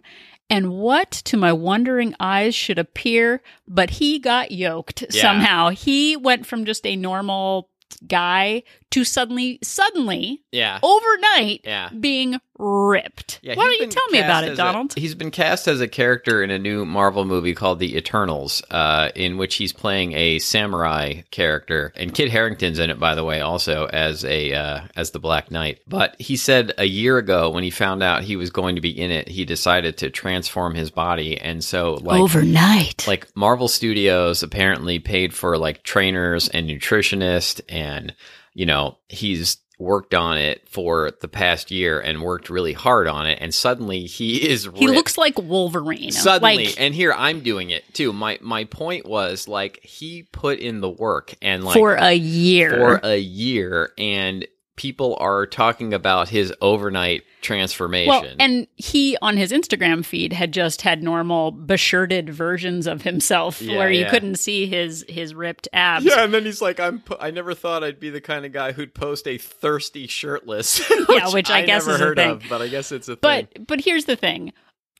and 0.49 0.71
what 0.73 1.11
to 1.11 1.37
my 1.37 1.53
wondering 1.53 2.15
eyes 2.19 2.55
should 2.55 2.79
appear, 2.79 3.41
but 3.67 3.89
he 3.91 4.19
got 4.19 4.51
yoked 4.51 5.03
Yeah. 5.11 5.21
somehow. 5.21 5.69
He 5.69 6.15
went 6.15 6.45
from 6.45 6.65
just 6.65 6.85
a 6.85 6.95
normal 6.95 7.69
guy 8.07 8.63
to 8.91 9.03
suddenly, 9.03 9.59
suddenly, 9.63 10.43
Yeah, 10.51 10.79
overnight, 10.81 11.61
yeah. 11.63 11.89
being 11.99 12.39
ripped. 12.57 13.39
Yeah, 13.43 13.55
Why 13.55 13.65
don't 13.65 13.79
you 13.79 13.87
tell 13.87 14.07
me 14.09 14.17
about 14.19 14.43
it, 14.43 14.51
as 14.51 14.59
a- 14.59 14.61
Donald? 14.61 14.93
he's 14.95 15.13
been 15.13 15.29
cast 15.31 15.67
as 15.67 15.79
a 15.79 15.87
character 15.87 16.41
in 16.43 16.49
a 16.49 16.57
new 16.57 16.85
Marvel 16.85 17.23
movie 17.23 17.53
called 17.53 17.77
The 17.79 17.95
Eternals, 17.95 18.63
uh, 18.71 19.09
in 19.15 19.37
which 19.37 19.55
he's 19.55 19.71
playing 19.73 20.13
a 20.13 20.39
samurai 20.39 21.21
character, 21.29 21.93
and 21.95 22.13
Kit 22.13 22.31
Harington's 22.31 22.79
in 22.79 22.89
it, 22.89 22.99
by 22.99 23.13
the 23.15 23.23
way, 23.23 23.41
also 23.41 23.85
as 23.85 24.25
a 24.25 24.53
uh, 24.53 24.81
as 24.95 25.11
the 25.11 25.19
Black 25.19 25.51
Knight. 25.51 25.81
But 25.87 26.15
he 26.19 26.35
said 26.35 26.73
a 26.79 26.85
year 26.85 27.17
ago 27.19 27.51
when 27.51 27.63
he 27.63 27.69
found 27.69 28.01
out 28.01 28.23
he 28.23 28.35
was 28.35 28.49
going 28.49 28.75
to 28.75 28.81
be 28.81 28.99
in 28.99 29.11
it, 29.11 29.27
he 29.27 29.45
decided 29.45 29.97
to 29.99 30.09
transform 30.09 30.73
his 30.73 30.89
body, 30.89 31.37
and 31.39 31.63
so 31.63 31.93
like 32.01 32.19
overnight. 32.19 33.05
like 33.07 33.27
Marvel 33.35 33.67
Studios 33.67 34.41
apparently 34.41 34.97
paid 34.99 35.33
for 35.33 35.57
like 35.57 35.83
trainers 35.83 36.49
and 36.49 36.67
nutritionists 36.67 37.61
and 37.69 38.15
you 38.55 38.65
know 38.65 38.97
he's 39.07 39.57
worked 39.79 40.13
on 40.13 40.37
it 40.37 40.67
for 40.67 41.09
the 41.21 41.27
past 41.29 41.71
year 41.71 42.01
and 42.01 42.21
worked 42.21 42.49
really 42.49 42.73
hard 42.73 43.07
on 43.07 43.25
it 43.25 43.39
and 43.41 43.53
suddenly 43.53 44.01
he 44.01 44.47
is 44.47 44.69
he 44.75 44.87
looks 44.87 45.17
like 45.17 45.39
Wolverine. 45.39 46.11
suddenly 46.11 46.65
like, 46.65 46.75
and 46.77 46.93
here 46.93 47.13
I'm 47.13 47.39
doing 47.39 47.69
it 47.69 47.85
too 47.93 48.11
my 48.11 48.37
my 48.41 48.65
point 48.65 49.05
was 49.05 49.47
like 49.47 49.79
he 49.81 50.23
put 50.23 50.59
in 50.59 50.81
the 50.81 50.89
work 50.89 51.33
and 51.41 51.63
like 51.63 51.75
for 51.75 51.95
a 51.95 52.11
year. 52.11 52.71
for 52.71 52.99
a 53.03 53.17
year 53.17 53.93
and 53.97 54.45
people 54.79 55.17
are 55.19 55.45
talking 55.45 55.93
about 55.93 56.29
his 56.29 56.53
overnight 56.61 57.21
transformation 57.41 58.07
Well, 58.07 58.25
and 58.39 58.65
he 58.77 59.17
on 59.21 59.35
his 59.35 59.51
Instagram 59.51 60.05
feed 60.05 60.31
had 60.31 60.53
just 60.53 60.83
had 60.83 61.03
normal 61.03 61.51
beshirted 61.51 62.29
versions 62.29 62.87
of 62.87 63.01
himself 63.01 63.61
Yeah, 63.61 63.77
where 63.77 63.91
you 63.91 64.05
couldn't 64.05 64.35
see 64.35 64.67
his 64.67 65.03
his 65.09 65.35
ripped 65.35 65.67
abs. 65.73 66.05
Yeah, 66.05 66.23
and 66.23 66.33
then 66.33 66.45
he's 66.45 66.61
like, 66.61 66.79
"I'm. 66.79 67.01
po- 67.01 67.17
I 67.19 67.29
never 67.29 67.53
thought 67.53 67.83
I'd 67.83 67.99
be 67.99 68.09
the 68.09 68.21
kind 68.21 68.45
of 68.45 68.53
guy 68.53 68.71
who'd 68.71 68.93
post 68.93 69.27
a 69.27 69.37
thirsty 69.37 70.07
shirtless." 70.07 70.81
Yeah, 71.09 71.29
which 71.33 71.49
I 71.49 71.65
guess 71.65 71.85
never 71.87 71.95
is 71.95 72.01
a 72.01 72.05
heard 72.05 72.17
thing. 72.17 72.29
of, 72.31 72.43
but 72.49 72.61
I 72.61 72.67
guess 72.67 72.91
it's 72.91 73.07
a 73.09 73.15
thing. 73.15 73.47
But 73.51 73.67
but 73.67 73.81
here's 73.81 74.05
the 74.05 74.15
thing. 74.15 74.53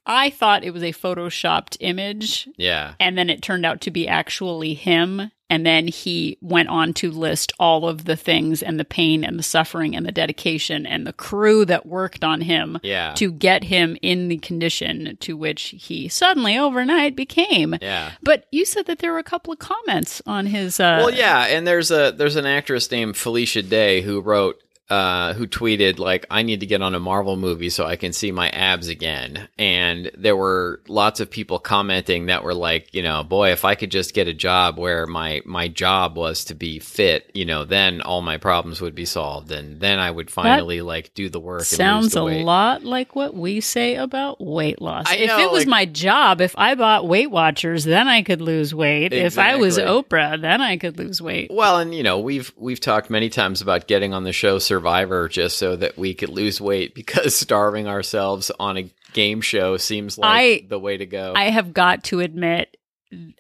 I 0.05 0.29
thought 0.29 0.63
it 0.63 0.73
was 0.73 0.83
a 0.83 0.93
photoshopped 0.93 1.77
image 1.79 2.47
yeah, 2.57 2.93
and 2.99 3.17
then 3.17 3.29
it 3.29 3.41
turned 3.41 3.65
out 3.65 3.81
to 3.81 3.91
be 3.91 4.07
actually 4.07 4.73
him 4.73 5.31
and 5.49 5.65
then 5.65 5.87
he 5.87 6.37
went 6.41 6.69
on 6.69 6.93
to 6.93 7.09
list 7.09 7.51
all 7.59 7.87
of 7.87 8.05
the 8.05 8.15
things 8.15 8.61
and 8.61 8.79
the 8.79 8.85
pain 8.85 9.23
and 9.23 9.39
the 9.39 9.43
suffering 9.43 9.95
and 9.95 10.05
the 10.05 10.11
dedication 10.11 10.85
and 10.85 11.07
the 11.07 11.13
crew 11.13 11.65
that 11.65 11.87
worked 11.87 12.23
on 12.23 12.41
him 12.41 12.77
yeah, 12.83 13.13
to 13.15 13.31
get 13.31 13.63
him 13.63 13.97
in 14.01 14.27
the 14.27 14.37
condition 14.37 15.17
to 15.19 15.35
which 15.35 15.73
he 15.77 16.07
suddenly 16.07 16.57
overnight 16.57 17.15
became. 17.15 17.75
yeah. 17.81 18.11
But 18.21 18.45
you 18.51 18.65
said 18.65 18.85
that 18.85 18.99
there 18.99 19.11
were 19.11 19.19
a 19.19 19.23
couple 19.23 19.51
of 19.51 19.59
comments 19.59 20.21
on 20.27 20.45
his. 20.45 20.79
Uh, 20.79 20.97
Well, 20.99 21.11
yeah, 21.11 21.45
and 21.45 21.65
there's 21.65 21.89
a 21.89 22.13
there's 22.15 22.35
an 22.35 22.45
actress 22.45 22.91
named 22.91 23.17
Felicia 23.17 23.63
Day 23.63 24.01
who 24.01 24.21
wrote. 24.21 24.61
Uh, 24.89 25.33
who 25.33 25.45
tweeted 25.45 25.99
like 25.99 26.25
I 26.31 26.41
need 26.41 26.61
to 26.61 26.65
get 26.65 26.81
on 26.81 26.95
a 26.95 26.99
Marvel 26.99 27.37
movie 27.37 27.69
so 27.69 27.85
I 27.85 27.95
can 27.95 28.11
see 28.11 28.31
my 28.31 28.49
abs 28.49 28.87
again, 28.87 29.47
and 29.59 30.09
there 30.17 30.35
were 30.35 30.81
lots 30.87 31.19
of 31.19 31.29
people 31.29 31.59
commenting 31.59 32.25
that 32.25 32.43
were 32.43 32.55
like, 32.55 32.91
you 32.91 33.03
know, 33.03 33.23
boy, 33.23 33.51
if 33.51 33.65
I 33.65 33.75
could 33.75 33.91
just 33.91 34.15
get 34.15 34.27
a 34.27 34.33
job 34.33 34.79
where 34.79 35.05
my 35.05 35.41
my 35.45 35.67
job 35.67 36.17
was 36.17 36.45
to 36.45 36.55
be 36.55 36.79
fit, 36.79 37.29
you 37.35 37.45
know, 37.45 37.65
then 37.65 38.01
all 38.01 38.21
my 38.23 38.37
problems 38.37 38.81
would 38.81 38.95
be 38.95 39.05
solved, 39.05 39.51
and 39.51 39.79
then 39.79 39.99
I 39.99 40.09
would 40.09 40.31
finally 40.31 40.81
like 40.81 41.13
do 41.13 41.29
the 41.29 41.39
work. 41.39 41.65
Sounds 41.65 42.13
the 42.13 42.21
a 42.21 42.25
weight. 42.25 42.43
lot 42.43 42.83
like 42.83 43.15
what 43.15 43.35
we 43.35 43.61
say 43.61 43.93
about 43.95 44.41
weight 44.41 44.81
loss. 44.81 45.05
I 45.07 45.17
if 45.17 45.27
know, 45.27 45.37
it 45.39 45.51
was 45.51 45.61
like- 45.65 45.67
my 45.67 45.85
job, 45.85 46.41
if 46.41 46.55
I 46.57 46.73
bought 46.73 47.07
Weight 47.07 47.29
Watchers, 47.29 47.83
then 47.83 48.07
I 48.07 48.23
could 48.23 48.41
lose 48.41 48.73
weight. 48.73 49.13
If 49.13 49.37
I 49.37 49.55
was 49.57 49.77
Oprah, 49.77 50.41
then 50.41 50.61
I 50.61 50.77
could 50.77 50.97
lose 50.97 51.21
weight. 51.21 51.51
Well, 51.53 51.77
and 51.77 51.93
you 51.93 52.01
know, 52.01 52.17
we've 52.19 52.51
we've 52.57 52.79
talked 52.79 53.11
many 53.11 53.29
times 53.29 53.61
about 53.61 53.85
getting 53.87 54.15
on 54.15 54.23
the 54.23 54.33
show 54.33 54.57
Survivor 54.79 55.27
just 55.27 55.57
so 55.57 55.75
that 55.75 55.97
we 55.97 56.13
could 56.13 56.29
lose 56.29 56.61
weight 56.61 56.95
because 56.95 57.35
starving 57.39 57.87
ourselves 57.87 58.49
on 58.59 58.77
a 58.77 58.89
game 59.11 59.41
show 59.41 59.75
seems 59.75 60.17
like 60.17 60.63
I- 60.63 60.65
the 60.69 60.79
way 60.79 60.95
to 60.95 61.05
go. 61.05 61.33
I 61.35 61.45
have 61.49 61.73
got 61.73 62.05
to 62.05 62.21
admit, 62.21 62.77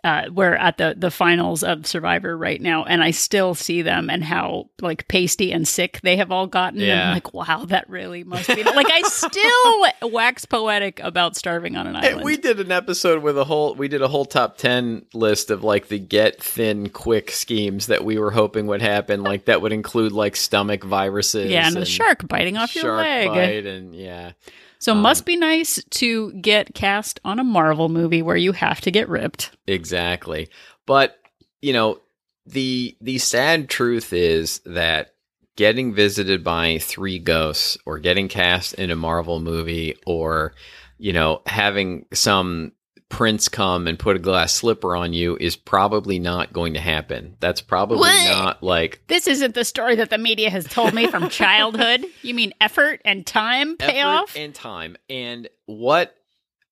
uh, 0.03 0.23
we're 0.31 0.55
at 0.55 0.77
the 0.77 0.95
the 0.97 1.11
finals 1.11 1.63
of 1.63 1.85
Survivor 1.85 2.35
right 2.37 2.59
now, 2.59 2.83
and 2.85 3.03
I 3.03 3.11
still 3.11 3.53
see 3.53 3.81
them 3.83 4.09
and 4.09 4.23
how 4.23 4.69
like 4.81 5.07
pasty 5.07 5.51
and 5.51 5.67
sick 5.67 5.99
they 6.01 6.15
have 6.17 6.31
all 6.31 6.47
gotten. 6.47 6.79
And 6.79 6.87
Yeah. 6.87 7.07
I'm 7.09 7.13
like, 7.13 7.33
wow, 7.33 7.65
that 7.65 7.87
really 7.89 8.23
must 8.23 8.47
be 8.47 8.63
like 8.63 8.87
I 8.91 9.01
still 9.03 9.85
wax 10.11 10.45
poetic 10.45 10.99
about 11.01 11.35
starving 11.35 11.75
on 11.75 11.85
an 11.87 11.95
island. 11.95 12.23
we 12.23 12.37
did 12.37 12.59
an 12.59 12.71
episode 12.71 13.21
with 13.21 13.37
a 13.37 13.43
whole 13.43 13.75
we 13.75 13.87
did 13.87 14.01
a 14.01 14.07
whole 14.07 14.25
top 14.25 14.57
10 14.57 15.05
list 15.13 15.51
of 15.51 15.63
like 15.63 15.87
the 15.87 15.99
get 15.99 16.41
thin 16.41 16.89
quick 16.89 17.29
schemes 17.29 17.87
that 17.87 18.03
we 18.03 18.17
were 18.17 18.31
hoping 18.31 18.65
would 18.67 18.81
happen 18.81 19.21
like 19.21 19.45
that 19.45 19.61
would 19.61 19.71
include 19.71 20.11
like 20.11 20.35
stomach 20.35 20.83
viruses 20.83 21.51
yeah, 21.51 21.67
and 21.67 21.75
the 21.75 21.85
shark 21.85 22.27
biting 22.27 22.57
off 22.57 22.75
your 22.75 22.95
leg. 22.95 23.27
bite 23.27 23.65
and 23.65 23.93
yeah 23.95 24.31
So 24.79 24.93
Um, 24.93 25.01
must 25.01 25.25
be 25.25 25.35
nice 25.35 25.83
to 25.99 26.31
get 26.33 26.73
cast 26.73 27.19
on 27.25 27.37
a 27.37 27.43
Marvel 27.43 27.89
movie 27.89 28.21
where 28.21 28.37
you 28.37 28.53
have 28.53 28.79
to 28.81 28.91
get 28.91 29.09
ripped. 29.09 29.51
Exactly. 29.69 30.49
But, 30.85 31.17
you 31.61 31.73
know, 31.73 31.99
the 32.45 32.97
the 33.01 33.17
sad 33.19 33.69
truth 33.69 34.11
is 34.13 34.59
that 34.65 35.13
getting 35.55 35.93
visited 35.93 36.43
by 36.43 36.77
three 36.79 37.19
ghosts 37.19 37.77
or 37.85 37.99
getting 37.99 38.27
cast 38.27 38.73
in 38.75 38.89
a 38.91 38.95
Marvel 38.95 39.39
movie 39.39 39.95
or, 40.05 40.53
you 40.97 41.13
know, 41.13 41.41
having 41.45 42.05
some 42.13 42.71
prince 43.09 43.49
come 43.49 43.87
and 43.87 43.97
put 43.97 44.15
a 44.15 44.19
glass 44.19 44.53
slipper 44.53 44.95
on 44.95 45.13
you 45.13 45.35
is 45.39 45.55
probably 45.55 46.19
not 46.19 46.53
going 46.53 46.75
to 46.75 46.79
happen. 46.79 47.35
That's 47.39 47.59
probably 47.61 47.97
What? 47.99 48.29
not 48.29 48.63
like 48.63 49.01
This 49.07 49.27
isn't 49.27 49.55
the 49.55 49.65
story 49.65 49.95
that 49.95 50.11
the 50.11 50.17
media 50.19 50.49
has 50.51 50.65
told 50.65 50.93
me 50.93 51.07
from 51.07 51.27
childhood. 51.29 52.05
You 52.21 52.33
mean 52.35 52.53
effort 52.61 53.01
and 53.03 53.25
time 53.25 53.75
effort 53.79 53.91
payoff? 53.91 54.35
and 54.37 54.53
time. 54.55 54.95
And 55.09 55.49
what 55.65 56.15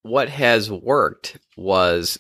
what 0.04 0.30
has 0.30 0.72
worked 0.72 1.38
was 1.58 2.20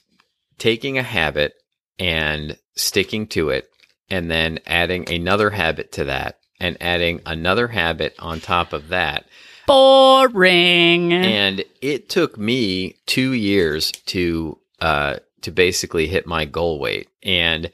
taking 0.58 0.98
a 0.98 1.04
habit 1.04 1.54
and 2.00 2.58
sticking 2.76 3.28
to 3.28 3.50
it 3.50 3.70
and 4.10 4.30
then 4.30 4.60
adding 4.66 5.12
another 5.12 5.50
habit 5.52 5.92
to 5.94 6.06
that 6.06 6.40
and 6.60 6.78
adding 6.82 7.22
another 7.26 7.68
habit 7.68 8.16
on 8.20 8.40
top 8.40 8.74
of 8.74 8.90
that. 8.90 9.26
Boring. 9.68 11.12
And 11.14 11.64
it 11.82 12.10
took 12.10 12.38
me 12.38 12.96
two 13.06 13.32
years 13.32 13.92
to 14.08 14.58
uh, 14.80 15.18
to 15.42 15.52
basically 15.52 16.08
hit 16.08 16.26
my 16.26 16.46
goal 16.46 16.80
weight. 16.80 17.10
And 17.24 17.72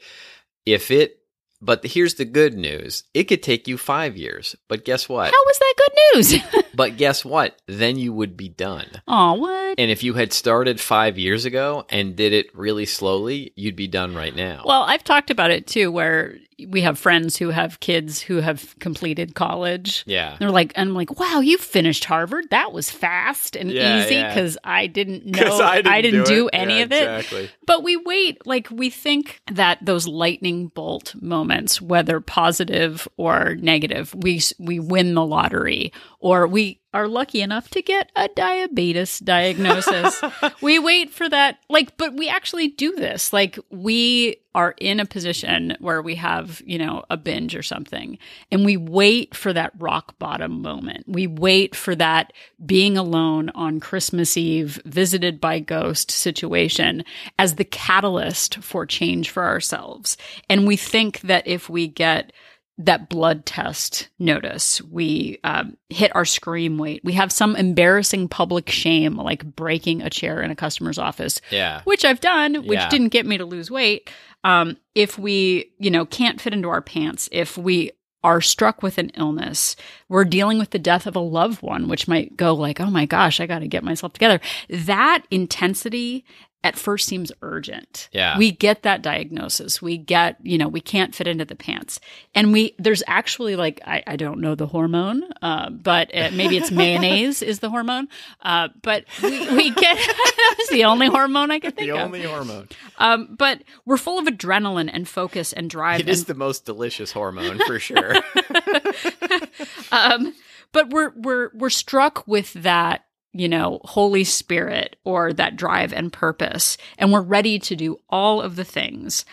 if 0.66 0.90
it, 0.90 1.18
but 1.64 1.84
here's 1.84 2.14
the 2.14 2.24
good 2.24 2.54
news: 2.54 3.04
it 3.14 3.24
could 3.24 3.42
take 3.42 3.68
you 3.68 3.78
five 3.78 4.16
years. 4.16 4.56
But 4.68 4.84
guess 4.84 5.08
what? 5.08 5.26
How 5.26 5.44
was 5.46 5.58
that 5.58 5.74
good 5.76 5.92
news? 6.14 6.64
but 6.74 6.96
guess 6.96 7.24
what? 7.24 7.60
Then 7.66 7.98
you 7.98 8.12
would 8.12 8.36
be 8.36 8.48
done. 8.48 8.86
Oh, 9.08 9.34
what? 9.34 9.74
And 9.78 9.90
if 9.90 10.02
you 10.02 10.14
had 10.14 10.32
started 10.32 10.80
five 10.80 11.18
years 11.18 11.44
ago 11.44 11.84
and 11.88 12.16
did 12.16 12.32
it 12.32 12.54
really 12.54 12.86
slowly, 12.86 13.52
you'd 13.56 13.76
be 13.76 13.88
done 13.88 14.14
right 14.14 14.34
now. 14.34 14.62
Well, 14.64 14.82
I've 14.82 15.04
talked 15.04 15.30
about 15.30 15.50
it 15.50 15.66
too, 15.66 15.90
where 15.90 16.36
we 16.68 16.80
have 16.82 16.98
friends 16.98 17.36
who 17.36 17.50
have 17.50 17.80
kids 17.80 18.20
who 18.22 18.36
have 18.40 18.78
completed 18.78 19.34
college. 19.34 20.04
yeah. 20.06 20.36
They're 20.38 20.50
like, 20.50 20.72
and 20.76 20.90
I'm 20.90 20.94
like, 20.94 21.18
wow, 21.18 21.40
you 21.40 21.58
finished 21.58 22.04
Harvard. 22.04 22.46
That 22.50 22.72
was 22.72 22.90
fast 22.90 23.56
and 23.56 23.70
Yeah, 23.70 24.04
easy 24.04 24.14
yeah. 24.16 24.28
because 24.28 24.56
I 24.64 24.86
didn't 24.86 25.26
know, 25.26 25.38
'Cause 25.42 25.60
I 25.60 25.80
didn't, 26.00 26.24
do, 26.26 26.46
it. 26.48 26.54
any 26.54 26.78
Yeah, 26.78 26.84
of 26.84 26.92
it. 26.92 27.02
Exactly. 27.02 27.50
But 27.66 27.82
we 27.82 27.96
wait, 27.96 28.46
like, 28.46 28.68
we 28.70 28.90
think 28.90 29.40
that 29.52 29.78
those 29.82 30.06
lightning 30.06 30.68
bolt 30.68 31.14
moments, 31.20 31.80
whether 31.80 32.20
positive 32.20 33.06
or 33.16 33.54
negative, 33.56 34.14
we, 34.14 34.40
we 34.58 34.78
win 34.80 35.14
the 35.14 35.24
lottery 35.24 35.92
or 36.20 36.46
we 36.46 36.80
are 36.94 37.08
lucky 37.08 37.42
enough 37.42 37.68
to 37.70 37.82
get 37.82 38.10
a 38.14 38.28
diabetes 38.28 39.18
diagnosis. 39.18 40.22
we 40.62 40.78
wait 40.78 41.10
for 41.10 41.28
that, 41.28 41.58
like, 41.68 41.96
but 41.96 42.14
we 42.14 42.28
actually 42.28 42.68
do 42.68 42.94
this. 42.94 43.32
Like, 43.32 43.58
we 43.68 44.36
are 44.54 44.76
in 44.78 45.00
a 45.00 45.04
position 45.04 45.76
where 45.80 46.00
we 46.00 46.14
have, 46.14 46.62
you 46.64 46.78
know, 46.78 47.04
a 47.10 47.16
binge 47.16 47.56
or 47.56 47.62
something, 47.62 48.16
and 48.52 48.64
we 48.64 48.76
wait 48.76 49.34
for 49.34 49.52
that 49.52 49.72
rock 49.78 50.16
bottom 50.20 50.62
moment. 50.62 51.04
We 51.08 51.26
wait 51.26 51.74
for 51.74 51.96
that 51.96 52.32
being 52.64 52.96
alone 52.96 53.50
on 53.56 53.80
Christmas 53.80 54.36
Eve, 54.36 54.80
visited 54.84 55.40
by 55.40 55.58
ghost 55.58 56.12
situation 56.12 57.04
as 57.40 57.56
the 57.56 57.64
catalyst 57.64 58.58
for 58.58 58.86
change 58.86 59.30
for 59.30 59.42
ourselves. 59.42 60.16
And 60.48 60.64
we 60.64 60.76
think 60.76 61.22
that 61.22 61.48
if 61.48 61.68
we 61.68 61.88
get 61.88 62.32
that 62.78 63.08
blood 63.08 63.46
test 63.46 64.08
notice. 64.18 64.82
We 64.82 65.38
um, 65.44 65.76
hit 65.90 66.14
our 66.16 66.24
scream 66.24 66.76
weight. 66.76 67.02
We 67.04 67.12
have 67.12 67.30
some 67.30 67.54
embarrassing 67.54 68.28
public 68.28 68.68
shame, 68.68 69.16
like 69.16 69.44
breaking 69.44 70.02
a 70.02 70.10
chair 70.10 70.42
in 70.42 70.50
a 70.50 70.56
customer's 70.56 70.98
office, 70.98 71.40
Yeah. 71.50 71.82
which 71.84 72.04
I've 72.04 72.20
done, 72.20 72.66
which 72.66 72.78
Yeah. 72.80 72.88
didn't 72.88 73.08
get 73.10 73.26
me 73.26 73.38
to 73.38 73.44
lose 73.44 73.70
weight. 73.70 74.10
Um, 74.42 74.76
if 74.94 75.18
we, 75.18 75.70
you 75.78 75.90
know, 75.90 76.04
can't 76.04 76.40
fit 76.40 76.52
into 76.52 76.68
our 76.68 76.82
pants, 76.82 77.28
if 77.30 77.56
we 77.56 77.92
are 78.24 78.40
struck 78.40 78.82
with 78.82 78.98
an 78.98 79.10
illness, 79.16 79.76
we're 80.08 80.24
dealing 80.24 80.58
with 80.58 80.70
the 80.70 80.78
death 80.78 81.06
of 81.06 81.14
a 81.14 81.20
loved 81.20 81.62
one, 81.62 81.88
which 81.88 82.08
might 82.08 82.36
go 82.36 82.54
like, 82.54 82.80
oh 82.80 82.90
my 82.90 83.04
gosh, 83.06 83.38
I 83.38 83.46
got 83.46 83.58
to 83.60 83.68
get 83.68 83.84
myself 83.84 84.14
together. 84.14 84.40
That 84.68 85.24
intensity 85.30 86.24
at 86.64 86.76
first 86.76 87.06
seems 87.06 87.30
urgent. 87.42 88.08
Yeah. 88.10 88.38
We 88.38 88.50
get 88.50 88.82
that 88.82 89.02
diagnosis. 89.02 89.82
We 89.82 89.98
get, 89.98 90.38
you 90.42 90.56
know, 90.56 90.66
we 90.66 90.80
can't 90.80 91.14
fit 91.14 91.28
into 91.28 91.44
the 91.44 91.54
pants. 91.54 92.00
And 92.34 92.54
we, 92.54 92.74
there's 92.78 93.02
actually 93.06 93.54
like, 93.54 93.82
I, 93.86 94.02
I 94.06 94.16
don't 94.16 94.40
know 94.40 94.54
the 94.54 94.66
hormone, 94.66 95.22
uh, 95.42 95.68
but 95.68 96.10
uh, 96.16 96.30
maybe 96.32 96.56
it's 96.56 96.70
mayonnaise 96.72 97.42
is 97.42 97.60
the 97.60 97.68
hormone. 97.68 98.08
Uh, 98.40 98.68
but 98.82 99.04
we, 99.22 99.54
we 99.54 99.70
get, 99.70 99.98
that's 100.56 100.70
the 100.70 100.84
only 100.86 101.06
hormone 101.06 101.50
I 101.50 101.60
could 101.60 101.76
think 101.76 101.90
The 101.90 101.92
of. 101.92 101.98
The 101.98 102.04
only 102.04 102.22
hormone. 102.22 102.68
Um, 102.98 103.36
but 103.38 103.62
we're 103.84 103.98
full 103.98 104.18
of 104.18 104.24
adrenaline 104.24 104.88
and 104.90 105.06
focus 105.06 105.52
and 105.52 105.68
drive. 105.68 106.00
It 106.00 106.08
is 106.08 106.20
and- 106.20 106.28
the 106.28 106.34
most 106.34 106.64
delicious 106.64 107.12
hormone 107.12 107.58
for 107.66 107.78
sure. 107.78 108.14
um, 109.92 110.34
but 110.72 110.90
we're 110.90 111.12
we're 111.14 111.50
we're 111.54 111.70
struck 111.70 112.26
with 112.26 112.52
that 112.54 113.04
you 113.34 113.48
know 113.48 113.80
holy 113.84 114.24
spirit 114.24 114.96
or 115.04 115.32
that 115.34 115.56
drive 115.56 115.92
and 115.92 116.12
purpose. 116.12 116.78
And 116.98 117.12
we're 117.12 117.20
ready 117.20 117.58
to 117.58 117.76
do 117.76 118.00
all 118.08 118.40
of 118.40 118.56
the 118.56 118.64
things. 118.64 119.24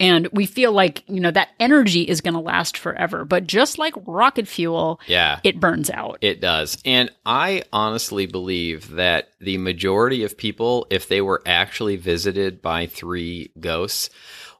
And 0.00 0.28
we 0.32 0.46
feel 0.46 0.70
like 0.70 1.02
you 1.08 1.20
know 1.20 1.32
that 1.32 1.48
energy 1.58 2.02
is 2.02 2.20
going 2.20 2.34
to 2.34 2.40
last 2.40 2.78
forever. 2.78 3.24
But 3.24 3.46
just 3.46 3.78
like 3.78 3.94
rocket 4.06 4.46
fuel 4.46 5.00
yeah. 5.06 5.40
it 5.42 5.60
burns 5.60 5.90
out. 5.90 6.18
It 6.20 6.40
does. 6.40 6.78
And 6.84 7.10
I 7.26 7.64
honestly 7.72 8.26
believe 8.26 8.92
that 8.92 9.30
the 9.40 9.58
majority 9.58 10.22
of 10.22 10.38
people, 10.38 10.86
if 10.88 11.08
they 11.08 11.20
were 11.20 11.42
actually 11.44 11.96
visited 11.96 12.62
by 12.62 12.86
three 12.86 13.50
ghosts, 13.58 14.10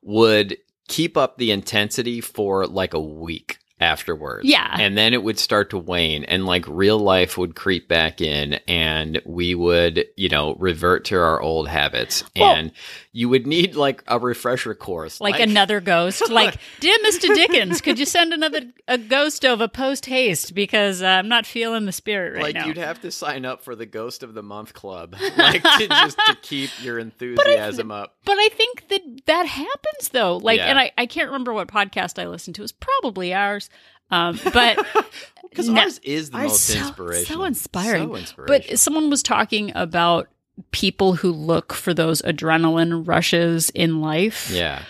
would 0.03 0.59
keep 0.89 1.17
up 1.17 1.37
the 1.37 1.53
intensity 1.53 2.21
for 2.21 2.67
like 2.67 2.95
a 2.95 3.01
week 3.01 3.59
afterwards. 3.81 4.45
Yeah. 4.47 4.77
And 4.79 4.97
then 4.99 5.15
it 5.15 5.23
would 5.23 5.39
start 5.39 5.71
to 5.71 5.79
wane 5.79 6.25
and 6.25 6.47
like 6.47 6.65
real 6.69 6.99
life 6.99 7.39
would 7.39 7.55
creep 7.55 7.89
back 7.89 8.21
in 8.21 8.55
and 8.67 9.21
we 9.25 9.55
would, 9.55 10.07
you 10.17 10.29
know, 10.29 10.55
revert 10.57 11.05
to 11.07 11.17
our 11.17 11.41
old 11.41 11.69
habits. 11.69 12.25
Well- 12.37 12.55
and 12.55 12.73
you 13.13 13.29
would 13.29 13.47
need 13.47 13.75
like 13.75 14.03
a 14.07 14.19
refresher 14.19 14.75
course. 14.75 15.21
like, 15.21 15.41
another 15.41 15.81
ghost 15.81 16.29
like 16.31 16.57
dear 16.81 16.97
mr 17.05 17.35
dickens 17.35 17.81
could 17.81 17.99
you 17.99 18.05
send 18.05 18.33
another 18.33 18.61
a 18.87 18.99
ghost 18.99 19.45
of 19.45 19.61
a 19.61 19.69
post 19.69 20.07
haste 20.07 20.55
because 20.55 21.03
uh, 21.03 21.07
i'm 21.07 21.29
not 21.29 21.47
feeling 21.47 21.85
the 21.87 21.93
spirit 21.93 22.35
right 22.35 22.43
like 22.43 22.55
now 22.55 22.67
you'd 22.67 22.77
have 22.77 23.01
to 23.01 23.11
sign 23.11 23.45
up 23.45 23.63
for 23.63 23.75
the 23.75 23.87
Ghost 23.87 24.23
of 24.23 24.35
the 24.35 24.43
Month 24.43 24.75
Club, 24.75 25.15
like 25.37 25.63
to 25.63 25.89
just 25.89 26.19
to 26.27 26.37
keep 26.43 26.71
your 26.83 26.99
enthusiasm 26.99 27.91
up. 27.91 28.17
But 28.25 28.37
I 28.39 28.49
think 28.51 28.89
that 28.89 29.01
that 29.27 29.47
happens 29.47 30.11
though. 30.11 30.37
Like, 30.37 30.59
Yeah. 30.59 30.67
and 30.67 30.79
I, 30.79 30.93
I 30.99 31.07
can't 31.07 31.29
remember 31.29 31.53
what 31.53 31.69
podcast 31.69 32.21
I 32.23 32.27
listened 32.27 32.57
to. 32.57 32.63
It 32.63 32.65
was 32.65 32.73
probably 32.73 33.33
ours. 33.35 33.68
Um, 34.11 34.39
but 34.53 34.79
Because 35.51 35.69
No, 35.69 35.81
ours 35.83 35.99
is 36.05 36.31
the 36.31 36.39
most 36.39 36.65
so- 36.65 36.79
inspirational, 36.79 37.41
so 37.41 37.45
inspiring. 37.45 38.09
So 38.09 38.17
inspirational. 38.17 38.69
but 38.71 38.79
someone 38.79 39.11
was 39.11 39.23
talking 39.23 39.73
about 39.75 40.29
people 40.73 41.15
who 41.15 41.31
look 41.33 41.73
for 41.73 41.95
those 41.95 42.21
adrenaline 42.23 43.07
rushes 43.07 43.71
in 43.71 44.01
life 44.01 44.51
yeah, 44.53 44.83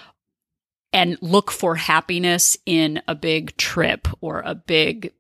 and 0.93 1.17
look 1.21 1.51
for 1.51 1.75
happiness 1.77 2.57
in 2.67 3.01
a 3.07 3.15
big 3.15 3.57
trip 3.57 4.09
or 4.21 4.41
a 4.45 4.55
big 4.55 5.13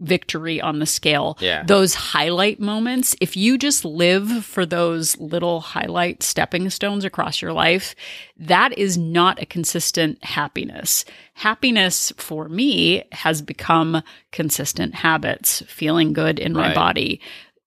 victory 0.00 0.60
on 0.60 0.78
the 0.78 0.86
scale. 0.86 1.36
Yeah. 1.40 1.62
Those 1.64 1.94
highlight 1.94 2.60
moments, 2.60 3.14
if 3.20 3.36
you 3.36 3.58
just 3.58 3.84
live 3.84 4.44
for 4.44 4.66
those 4.66 5.18
little 5.18 5.60
highlight 5.60 6.22
stepping 6.22 6.70
stones 6.70 7.04
across 7.04 7.40
your 7.42 7.52
life, 7.52 7.94
that 8.36 8.76
is 8.76 8.98
not 8.98 9.40
a 9.40 9.46
consistent 9.46 10.22
happiness. 10.24 11.04
Happiness 11.34 12.12
for 12.16 12.48
me 12.48 13.04
has 13.12 13.42
become 13.42 14.02
consistent 14.32 14.94
habits, 14.94 15.62
feeling 15.66 16.12
good 16.12 16.38
in 16.38 16.52
my 16.52 16.74
body, 16.74 17.20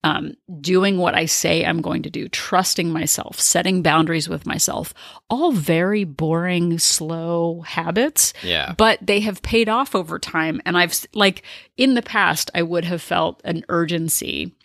um, 0.03 0.33
doing 0.61 0.97
what 0.97 1.15
I 1.15 1.25
say 1.25 1.65
I'm 1.65 1.81
going 1.81 2.03
to 2.03 2.09
do, 2.09 2.29
trusting 2.29 2.91
myself, 2.91 3.39
setting 3.39 3.81
boundaries 3.81 4.29
with 4.29 4.45
myself, 4.45 4.93
all 5.29 5.51
very 5.51 6.03
boring, 6.03 6.79
slow 6.79 7.61
habits 7.61 8.33
yeah, 8.43 8.73
but 8.77 8.99
they 9.01 9.19
have 9.21 9.41
paid 9.41 9.69
off 9.69 9.95
over 9.95 10.19
time. 10.19 10.61
And 10.65 10.77
I've, 10.77 11.05
like, 11.13 11.43
in 11.75 11.95
the 11.95 12.01
past, 12.01 12.51
I 12.53 12.61
would 12.61 12.85
have 12.85 13.01
felt 13.01 13.41
an 13.43 13.65
urgency. 13.69 14.55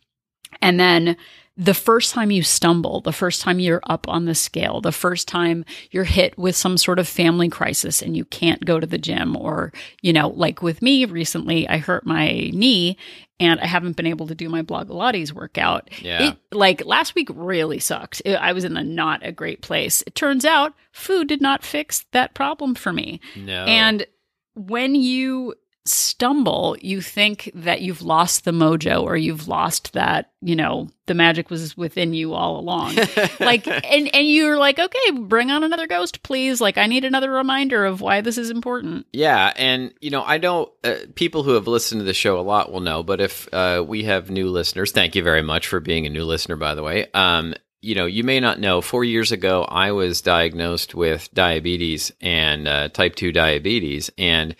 And 0.60 0.78
then 0.78 1.16
the 1.56 1.74
first 1.74 2.12
time 2.14 2.30
you 2.30 2.42
stumble, 2.42 3.02
the 3.02 3.12
first 3.12 3.42
time 3.42 3.60
you're 3.60 3.82
up 3.84 4.08
on 4.08 4.24
the 4.24 4.34
scale, 4.34 4.80
the 4.80 4.90
first 4.92 5.28
time 5.28 5.64
you're 5.90 6.04
hit 6.04 6.36
with 6.38 6.56
some 6.56 6.78
sort 6.78 6.98
of 6.98 7.06
family 7.06 7.48
crisis 7.50 8.00
and 8.00 8.16
you 8.16 8.24
can't 8.24 8.64
go 8.64 8.80
to 8.80 8.86
the 8.86 8.96
gym, 8.98 9.36
or, 9.36 9.70
you 10.00 10.12
know, 10.14 10.28
like 10.28 10.62
with 10.62 10.80
me 10.80 11.04
recently, 11.04 11.68
I 11.68 11.76
hurt 11.76 12.06
my 12.06 12.50
knee 12.54 12.96
and 13.38 13.60
I 13.60 13.66
haven't 13.66 13.96
been 13.96 14.06
able 14.06 14.26
to 14.28 14.34
do 14.34 14.48
my 14.48 14.62
Blogilates 14.62 15.32
workout. 15.32 15.90
Yeah. 16.00 16.30
It, 16.30 16.36
like 16.52 16.86
last 16.86 17.14
week 17.14 17.28
really 17.34 17.80
sucked. 17.80 18.22
It- 18.24 18.34
I 18.36 18.52
was 18.54 18.64
in 18.64 18.76
a 18.76 18.82
not 18.82 19.24
a 19.26 19.30
great 19.32 19.60
place. 19.60 20.02
It 20.06 20.14
turns 20.14 20.44
out 20.46 20.72
food 20.90 21.28
did 21.28 21.42
not 21.42 21.64
fix 21.64 22.06
that 22.12 22.34
problem 22.34 22.74
for 22.74 22.92
me. 22.94 23.20
no, 23.36 23.64
And 23.66 24.06
when 24.54 24.94
you 24.94 25.54
stumble, 25.84 26.76
you 26.80 27.00
think 27.00 27.50
that 27.54 27.80
you've 27.80 28.02
lost 28.02 28.44
the 28.44 28.52
mojo 28.52 29.02
or 29.02 29.16
you've 29.16 29.48
lost 29.48 29.92
that, 29.94 30.30
you 30.40 30.54
know, 30.54 30.88
the 31.06 31.14
magic 31.14 31.50
was 31.50 31.76
within 31.76 32.14
you 32.14 32.34
all 32.34 32.58
along. 32.58 32.94
like 33.40 33.66
and 33.66 34.14
and 34.14 34.28
you're 34.28 34.56
like, 34.56 34.78
"Okay, 34.78 35.10
bring 35.12 35.50
on 35.50 35.64
another 35.64 35.86
ghost, 35.86 36.22
please. 36.22 36.60
Like 36.60 36.78
I 36.78 36.86
need 36.86 37.04
another 37.04 37.30
reminder 37.30 37.84
of 37.84 38.00
why 38.00 38.20
this 38.20 38.38
is 38.38 38.50
important." 38.50 39.06
Yeah, 39.12 39.52
and 39.56 39.92
you 40.00 40.10
know, 40.10 40.22
I 40.22 40.38
don't. 40.38 40.70
Uh, 40.84 40.96
people 41.14 41.42
who 41.42 41.52
have 41.52 41.66
listened 41.66 42.00
to 42.00 42.04
the 42.04 42.14
show 42.14 42.38
a 42.38 42.42
lot 42.42 42.70
will 42.70 42.80
know, 42.80 43.02
but 43.02 43.20
if 43.20 43.52
uh, 43.52 43.84
we 43.86 44.04
have 44.04 44.30
new 44.30 44.48
listeners, 44.48 44.92
thank 44.92 45.16
you 45.16 45.22
very 45.22 45.42
much 45.42 45.66
for 45.66 45.80
being 45.80 46.06
a 46.06 46.10
new 46.10 46.24
listener, 46.24 46.56
by 46.56 46.74
the 46.74 46.82
way. 46.82 47.06
Um, 47.12 47.54
you 47.80 47.96
know, 47.96 48.06
you 48.06 48.22
may 48.22 48.38
not 48.38 48.60
know. 48.60 48.80
Four 48.80 49.02
years 49.02 49.32
ago, 49.32 49.64
I 49.64 49.90
was 49.90 50.22
diagnosed 50.22 50.94
with 50.94 51.28
diabetes 51.34 52.12
and 52.20 52.68
uh, 52.68 52.88
type 52.88 53.16
two 53.16 53.32
diabetes, 53.32 54.10
and 54.16 54.54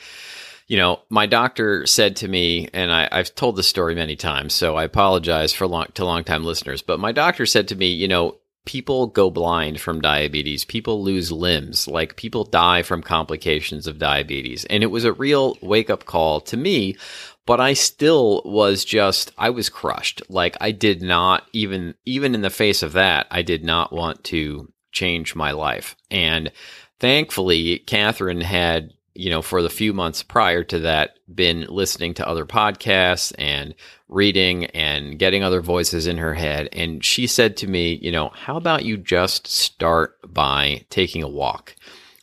you 0.72 0.78
know, 0.78 1.02
my 1.10 1.26
doctor 1.26 1.84
said 1.84 2.16
to 2.16 2.28
me, 2.28 2.66
and 2.72 2.90
I, 2.90 3.06
I've 3.12 3.34
told 3.34 3.56
this 3.56 3.68
story 3.68 3.94
many 3.94 4.16
times, 4.16 4.54
so 4.54 4.74
I 4.74 4.84
apologize 4.84 5.52
for 5.52 5.66
long 5.66 5.88
to 5.92 6.04
longtime 6.06 6.44
listeners. 6.44 6.80
But 6.80 6.98
my 6.98 7.12
doctor 7.12 7.44
said 7.44 7.68
to 7.68 7.76
me, 7.76 7.88
you 7.88 8.08
know, 8.08 8.38
people 8.64 9.08
go 9.08 9.28
blind 9.30 9.82
from 9.82 10.00
diabetes. 10.00 10.64
People 10.64 11.02
lose 11.02 11.30
limbs. 11.30 11.86
Like 11.86 12.16
people 12.16 12.44
die 12.44 12.80
from 12.80 13.02
complications 13.02 13.86
of 13.86 13.98
diabetes. 13.98 14.64
And 14.64 14.82
it 14.82 14.86
was 14.86 15.04
a 15.04 15.12
real 15.12 15.58
wake 15.60 15.90
up 15.90 16.06
call 16.06 16.40
to 16.40 16.56
me. 16.56 16.96
But 17.44 17.60
I 17.60 17.74
still 17.74 18.40
was 18.46 18.82
just, 18.82 19.30
I 19.36 19.50
was 19.50 19.68
crushed. 19.68 20.22
Like 20.30 20.56
I 20.58 20.70
did 20.70 21.02
not 21.02 21.46
even, 21.52 21.96
even 22.06 22.34
in 22.34 22.40
the 22.40 22.48
face 22.48 22.82
of 22.82 22.94
that, 22.94 23.26
I 23.30 23.42
did 23.42 23.62
not 23.62 23.92
want 23.92 24.24
to 24.24 24.72
change 24.90 25.34
my 25.34 25.50
life. 25.50 25.96
And 26.10 26.50
thankfully, 26.98 27.80
Catherine 27.80 28.40
had 28.40 28.94
you 29.14 29.30
know, 29.30 29.42
for 29.42 29.62
the 29.62 29.70
few 29.70 29.92
months 29.92 30.22
prior 30.22 30.62
to 30.64 30.80
that, 30.80 31.18
been 31.32 31.66
listening 31.68 32.14
to 32.14 32.26
other 32.26 32.46
podcasts 32.46 33.32
and 33.38 33.74
reading 34.08 34.66
and 34.66 35.18
getting 35.18 35.42
other 35.42 35.60
voices 35.60 36.06
in 36.06 36.18
her 36.18 36.34
head. 36.34 36.68
And 36.72 37.04
she 37.04 37.26
said 37.26 37.56
to 37.58 37.66
me, 37.66 37.98
you 38.00 38.12
know, 38.12 38.30
how 38.30 38.56
about 38.56 38.84
you 38.84 38.96
just 38.96 39.46
start 39.46 40.18
by 40.26 40.84
taking 40.90 41.22
a 41.22 41.28
walk? 41.28 41.74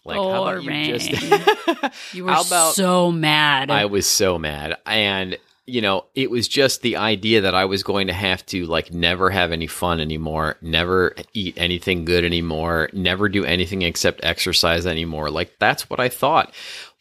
Like, 0.06 0.18
how 0.18 0.24
oh, 0.24 0.44
about 0.44 0.64
you 0.64 0.98
just. 0.98 2.14
you 2.14 2.26
were 2.26 2.32
about, 2.32 2.74
so 2.74 3.12
mad. 3.12 3.70
I 3.70 3.86
was 3.86 4.08
so 4.08 4.40
mad. 4.40 4.78
And 4.86 5.38
you 5.70 5.82
know, 5.82 6.06
it 6.16 6.32
was 6.32 6.48
just 6.48 6.82
the 6.82 6.98
idea 6.98 7.42
that 7.42 7.56
I 7.56 7.66
was 7.66 7.84
going 7.84 8.08
to 8.08 8.14
have 8.14 8.46
to 8.48 8.66
like 8.66 8.92
never 8.92 9.30
have 9.30 9.52
any 9.52 9.68
fun 9.68 10.00
anymore, 10.00 10.58
never 10.62 11.16
eat 11.34 11.54
anything 11.58 12.06
good 12.06 12.26
anymore, 12.26 12.90
never 12.92 13.30
do 13.30 13.46
anything 13.46 13.84
except 13.84 14.24
exercise 14.24 14.86
anymore. 14.86 15.30
Like 15.30 15.58
that's 15.60 15.90
what 15.90 16.00
I 16.00 16.10
thought. 16.10 16.54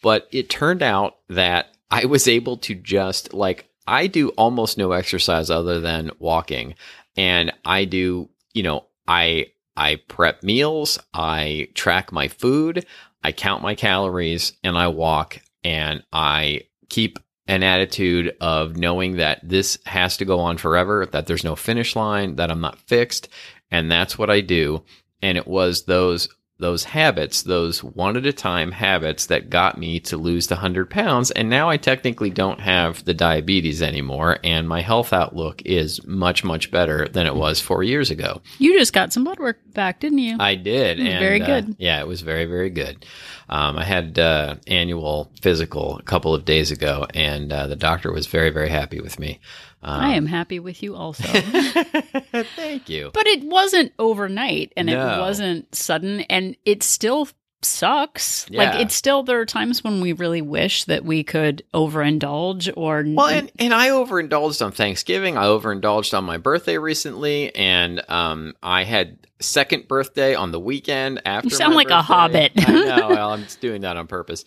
But 0.02 0.28
it 0.30 0.50
turned 0.50 0.82
out 0.82 1.16
that 1.28 1.74
I 1.90 2.04
was 2.04 2.28
able 2.28 2.58
to 2.58 2.74
just 2.74 3.32
like 3.32 3.68
I 3.86 4.06
do 4.06 4.28
almost 4.30 4.76
no 4.76 4.92
exercise 4.92 5.50
other 5.50 5.80
than 5.80 6.10
walking. 6.18 6.74
And 7.16 7.52
I 7.64 7.86
do, 7.86 8.28
you 8.52 8.62
know, 8.62 8.84
I 9.06 9.46
I 9.76 9.96
prep 10.08 10.42
meals, 10.42 10.98
I 11.14 11.68
track 11.74 12.12
my 12.12 12.28
food, 12.28 12.84
I 13.22 13.32
count 13.32 13.62
my 13.62 13.74
calories, 13.74 14.52
and 14.62 14.76
I 14.76 14.88
walk 14.88 15.40
and 15.64 16.02
I 16.12 16.62
keep 16.88 17.18
an 17.48 17.62
attitude 17.62 18.36
of 18.40 18.76
knowing 18.76 19.16
that 19.16 19.40
this 19.42 19.78
has 19.86 20.18
to 20.18 20.24
go 20.24 20.38
on 20.38 20.58
forever, 20.58 21.06
that 21.06 21.26
there's 21.26 21.44
no 21.44 21.56
finish 21.56 21.96
line, 21.96 22.36
that 22.36 22.50
I'm 22.50 22.60
not 22.60 22.78
fixed. 22.80 23.28
And 23.70 23.90
that's 23.90 24.18
what 24.18 24.30
I 24.30 24.42
do. 24.42 24.84
And 25.22 25.36
it 25.36 25.48
was 25.48 25.84
those 25.84 26.28
those 26.60 26.82
habits, 26.84 27.42
those 27.42 27.84
one 27.84 28.16
at 28.16 28.26
a 28.26 28.32
time 28.32 28.72
habits 28.72 29.26
that 29.26 29.48
got 29.48 29.78
me 29.78 30.00
to 30.00 30.16
lose 30.16 30.48
the 30.48 30.56
100 30.56 30.90
pounds. 30.90 31.30
And 31.30 31.48
now 31.48 31.70
I 31.70 31.76
technically 31.76 32.30
don't 32.30 32.58
have 32.58 33.04
the 33.04 33.14
diabetes 33.14 33.80
anymore. 33.80 34.38
And 34.42 34.68
my 34.68 34.80
health 34.80 35.12
outlook 35.12 35.62
is 35.64 36.04
much, 36.04 36.42
much 36.42 36.72
better 36.72 37.06
than 37.06 37.26
it 37.26 37.36
was 37.36 37.60
four 37.60 37.84
years 37.84 38.10
ago. 38.10 38.42
You 38.58 38.76
just 38.76 38.92
got 38.92 39.12
some 39.12 39.22
blood 39.22 39.38
work 39.38 39.58
back, 39.72 40.00
didn't 40.00 40.18
you? 40.18 40.36
I 40.40 40.56
did. 40.56 40.98
And, 40.98 41.20
very 41.20 41.38
good. 41.38 41.70
Uh, 41.70 41.74
yeah, 41.78 42.00
it 42.00 42.08
was 42.08 42.22
very, 42.22 42.46
very 42.46 42.70
good. 42.70 43.06
Um, 43.48 43.78
I 43.78 43.84
had 43.84 44.18
uh, 44.18 44.56
annual 44.66 45.30
physical 45.40 45.98
a 45.98 46.02
couple 46.02 46.34
of 46.34 46.44
days 46.44 46.72
ago, 46.72 47.06
and 47.14 47.52
uh, 47.52 47.68
the 47.68 47.76
doctor 47.76 48.12
was 48.12 48.26
very, 48.26 48.50
very 48.50 48.68
happy 48.68 49.00
with 49.00 49.18
me. 49.18 49.40
Um, 49.82 50.00
I 50.00 50.14
am 50.14 50.26
happy 50.26 50.58
with 50.58 50.82
you 50.82 50.96
also. 50.96 51.22
Thank 51.40 52.88
you. 52.88 53.10
But 53.14 53.26
it 53.26 53.44
wasn't 53.44 53.92
overnight 53.98 54.72
and 54.76 54.86
no. 54.86 55.14
it 55.14 55.18
wasn't 55.20 55.72
sudden 55.74 56.22
and 56.22 56.56
it 56.64 56.82
still 56.82 57.28
sucks. 57.62 58.46
Yeah. 58.50 58.70
Like 58.70 58.80
it's 58.80 58.94
still 58.94 59.22
there 59.22 59.40
are 59.40 59.46
times 59.46 59.82
when 59.84 60.00
we 60.00 60.12
really 60.12 60.42
wish 60.42 60.84
that 60.84 61.04
we 61.04 61.22
could 61.24 61.62
overindulge 61.74 62.72
or 62.76 63.04
Well, 63.06 63.26
and, 63.28 63.50
and 63.58 63.72
I 63.74 63.90
overindulged 63.90 64.62
on 64.62 64.72
Thanksgiving. 64.72 65.36
I 65.36 65.44
overindulged 65.46 66.14
on 66.14 66.24
my 66.24 66.38
birthday 66.38 66.78
recently 66.78 67.54
and 67.54 68.02
um 68.08 68.54
I 68.62 68.84
had 68.84 69.18
second 69.40 69.86
birthday 69.86 70.34
on 70.34 70.50
the 70.50 70.60
weekend 70.60 71.22
after 71.24 71.48
You 71.48 71.54
sound 71.54 71.74
like 71.74 71.88
birthday. 71.88 71.98
a 71.98 72.02
hobbit. 72.02 72.52
I 72.56 72.72
know. 72.72 73.08
Well, 73.18 73.30
I'm 73.32 73.42
just 73.44 73.60
doing 73.60 73.82
that 73.82 73.96
on 73.96 74.06
purpose. 74.08 74.44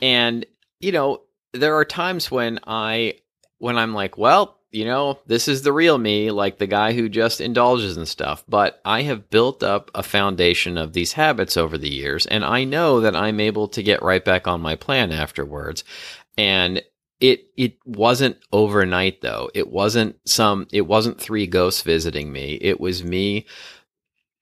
And 0.00 0.44
you 0.80 0.90
know, 0.92 1.22
there 1.52 1.76
are 1.76 1.84
times 1.84 2.30
when 2.30 2.58
I 2.66 3.14
when 3.58 3.78
I'm 3.78 3.94
like, 3.94 4.18
well, 4.18 4.58
you 4.72 4.86
know, 4.86 5.18
this 5.26 5.48
is 5.48 5.62
the 5.62 5.72
real 5.72 5.98
me, 5.98 6.30
like 6.30 6.58
the 6.58 6.66
guy 6.66 6.94
who 6.94 7.08
just 7.08 7.40
indulges 7.40 7.96
in 7.96 8.06
stuff. 8.06 8.42
But 8.48 8.80
I 8.84 9.02
have 9.02 9.30
built 9.30 9.62
up 9.62 9.90
a 9.94 10.02
foundation 10.02 10.78
of 10.78 10.94
these 10.94 11.12
habits 11.12 11.56
over 11.56 11.76
the 11.76 11.90
years, 11.90 12.26
and 12.26 12.44
I 12.44 12.64
know 12.64 13.00
that 13.00 13.14
I'm 13.14 13.38
able 13.38 13.68
to 13.68 13.82
get 13.82 14.02
right 14.02 14.24
back 14.24 14.48
on 14.48 14.60
my 14.60 14.74
plan 14.74 15.12
afterwards. 15.12 15.84
And 16.38 16.82
it 17.20 17.46
it 17.56 17.76
wasn't 17.86 18.38
overnight 18.52 19.20
though. 19.20 19.48
It 19.54 19.70
wasn't 19.70 20.16
some 20.28 20.66
it 20.72 20.82
wasn't 20.82 21.20
three 21.20 21.46
ghosts 21.46 21.82
visiting 21.82 22.32
me. 22.32 22.58
It 22.60 22.80
was 22.80 23.04
me 23.04 23.46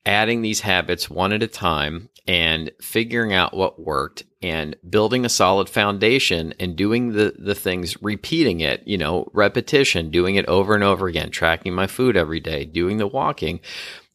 adding 0.07 0.43
these 0.43 0.61
habits 0.61 1.11
one 1.11 1.33
at 1.33 1.43
a 1.43 1.47
time 1.47 2.09
and 2.27 2.71
figuring 2.81 3.33
out 3.33 3.57
what 3.57 3.81
worked 3.81 4.25
and 4.43 4.77
building 4.89 5.25
a 5.25 5.29
solid 5.29 5.69
foundation 5.69 6.55
and 6.59 6.77
doing 6.77 7.13
the, 7.13 7.35
the 7.39 7.55
things, 7.55 8.01
repeating 8.03 8.61
it, 8.61 8.83
you 8.87 8.97
know, 8.97 9.29
repetition, 9.33 10.11
doing 10.11 10.37
it 10.37 10.47
over 10.47 10.75
and 10.75 10.85
over 10.85 11.07
again, 11.07 11.31
tracking 11.31 11.75
my 11.75 11.87
food 11.87 12.17
every 12.17 12.41
day, 12.41 12.65
doing 12.65 12.99
the 12.99 13.07
walking 13.07 13.61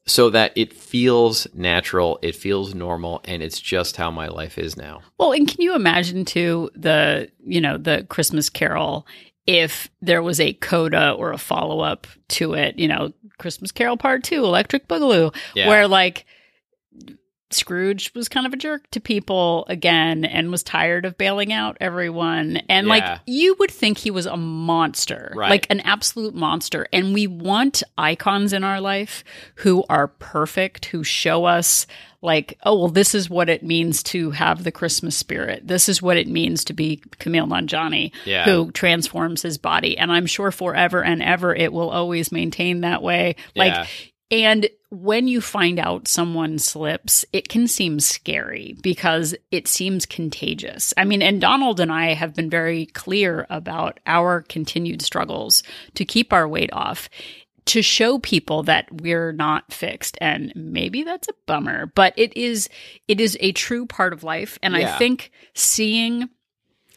so 0.07 0.29
that 0.29 0.51
it 0.55 0.71
feels 0.71 1.47
natural, 1.53 2.19
it 2.21 2.35
feels 2.35 2.75
normal, 2.75 3.21
and 3.25 3.41
it's 3.41 3.59
just 3.59 3.97
how 3.97 4.11
my 4.11 4.27
life 4.27 4.57
is 4.57 4.77
now. 4.77 5.01
Well, 5.17 5.31
and 5.31 5.47
can 5.47 5.61
you 5.61 5.75
imagine 5.75 6.25
too 6.25 6.69
the, 6.75 7.31
you 7.43 7.59
know, 7.59 7.77
the 7.77 8.05
Christmas 8.07 8.49
Carol 8.49 9.07
if 9.47 9.89
there 10.01 10.23
was 10.23 10.39
a 10.39 10.53
coda 10.53 11.11
or 11.11 11.31
a 11.31 11.37
follow 11.37 11.81
up 11.81 12.07
to 12.29 12.53
it, 12.53 12.77
you 12.79 12.87
know, 12.87 13.13
Christmas 13.37 13.71
Carol 13.71 13.97
Part 13.97 14.23
Two, 14.23 14.43
Electric 14.43 14.87
Boogaloo, 14.87 15.35
yeah. 15.53 15.67
where 15.67 15.87
like 15.87 16.25
Scrooge 17.55 18.13
was 18.13 18.29
kind 18.29 18.45
of 18.45 18.53
a 18.53 18.57
jerk 18.57 18.89
to 18.91 18.99
people 18.99 19.65
again 19.67 20.25
and 20.25 20.51
was 20.51 20.63
tired 20.63 21.05
of 21.05 21.17
bailing 21.17 21.51
out 21.51 21.77
everyone. 21.79 22.57
And 22.69 22.87
yeah. 22.87 22.93
like 22.93 23.19
you 23.25 23.55
would 23.59 23.71
think 23.71 23.97
he 23.97 24.11
was 24.11 24.25
a 24.25 24.37
monster, 24.37 25.31
right. 25.35 25.49
like 25.49 25.67
an 25.69 25.79
absolute 25.81 26.35
monster. 26.35 26.87
And 26.93 27.13
we 27.13 27.27
want 27.27 27.83
icons 27.97 28.53
in 28.53 28.63
our 28.63 28.81
life 28.81 29.23
who 29.55 29.83
are 29.89 30.07
perfect, 30.07 30.85
who 30.85 31.03
show 31.03 31.45
us 31.45 31.87
like, 32.21 32.57
oh, 32.63 32.77
well, 32.77 32.87
this 32.89 33.15
is 33.15 33.29
what 33.29 33.49
it 33.49 33.63
means 33.63 34.03
to 34.03 34.31
have 34.31 34.63
the 34.63 34.71
Christmas 34.71 35.15
spirit. 35.15 35.67
This 35.67 35.87
is 35.87 36.01
what 36.01 36.17
it 36.17 36.27
means 36.27 36.65
to 36.65 36.73
be 36.73 37.01
Kumail 37.19 37.47
Nanjiani, 37.47 38.11
yeah. 38.25 38.45
who 38.45 38.71
transforms 38.71 39.43
his 39.43 39.57
body. 39.57 39.97
And 39.97 40.11
I'm 40.11 40.25
sure 40.25 40.51
forever 40.51 41.03
and 41.03 41.21
ever 41.21 41.55
it 41.55 41.71
will 41.71 41.91
always 41.91 42.31
maintain 42.31 42.81
that 42.81 43.01
way. 43.01 43.35
Like, 43.55 43.73
yeah. 43.73 43.87
And 44.31 44.69
when 44.89 45.27
you 45.27 45.39
find 45.39 45.79
out 45.79 46.07
someone 46.07 46.57
slips, 46.57 47.25
it 47.31 47.47
can 47.47 47.67
seem 47.67 47.99
scary 47.99 48.75
because 48.81 49.35
it 49.51 49.67
seems 49.67 50.05
contagious. 50.05 50.93
I 50.97 51.05
mean, 51.05 51.21
and 51.21 51.39
Donald 51.39 51.79
and 51.79 51.91
I 51.91 52.13
have 52.13 52.33
been 52.33 52.49
very 52.49 52.87
clear 52.87 53.45
about 53.49 53.99
our 54.07 54.41
continued 54.41 55.01
struggles 55.01 55.63
to 55.93 56.05
keep 56.05 56.33
our 56.33 56.47
weight 56.47 56.73
off 56.73 57.09
to 57.65 57.81
show 57.81 58.19
people 58.19 58.63
that 58.63 58.87
we're 58.91 59.31
not 59.31 59.73
fixed 59.73 60.17
and 60.21 60.53
maybe 60.55 61.03
that's 61.03 61.27
a 61.27 61.33
bummer 61.47 61.87
but 61.95 62.13
it 62.15 62.35
is 62.37 62.69
it 63.07 63.19
is 63.19 63.35
a 63.39 63.51
true 63.53 63.87
part 63.87 64.13
of 64.13 64.23
life 64.23 64.59
and 64.61 64.75
yeah. 64.75 64.93
i 64.93 64.97
think 64.99 65.31
seeing 65.55 66.29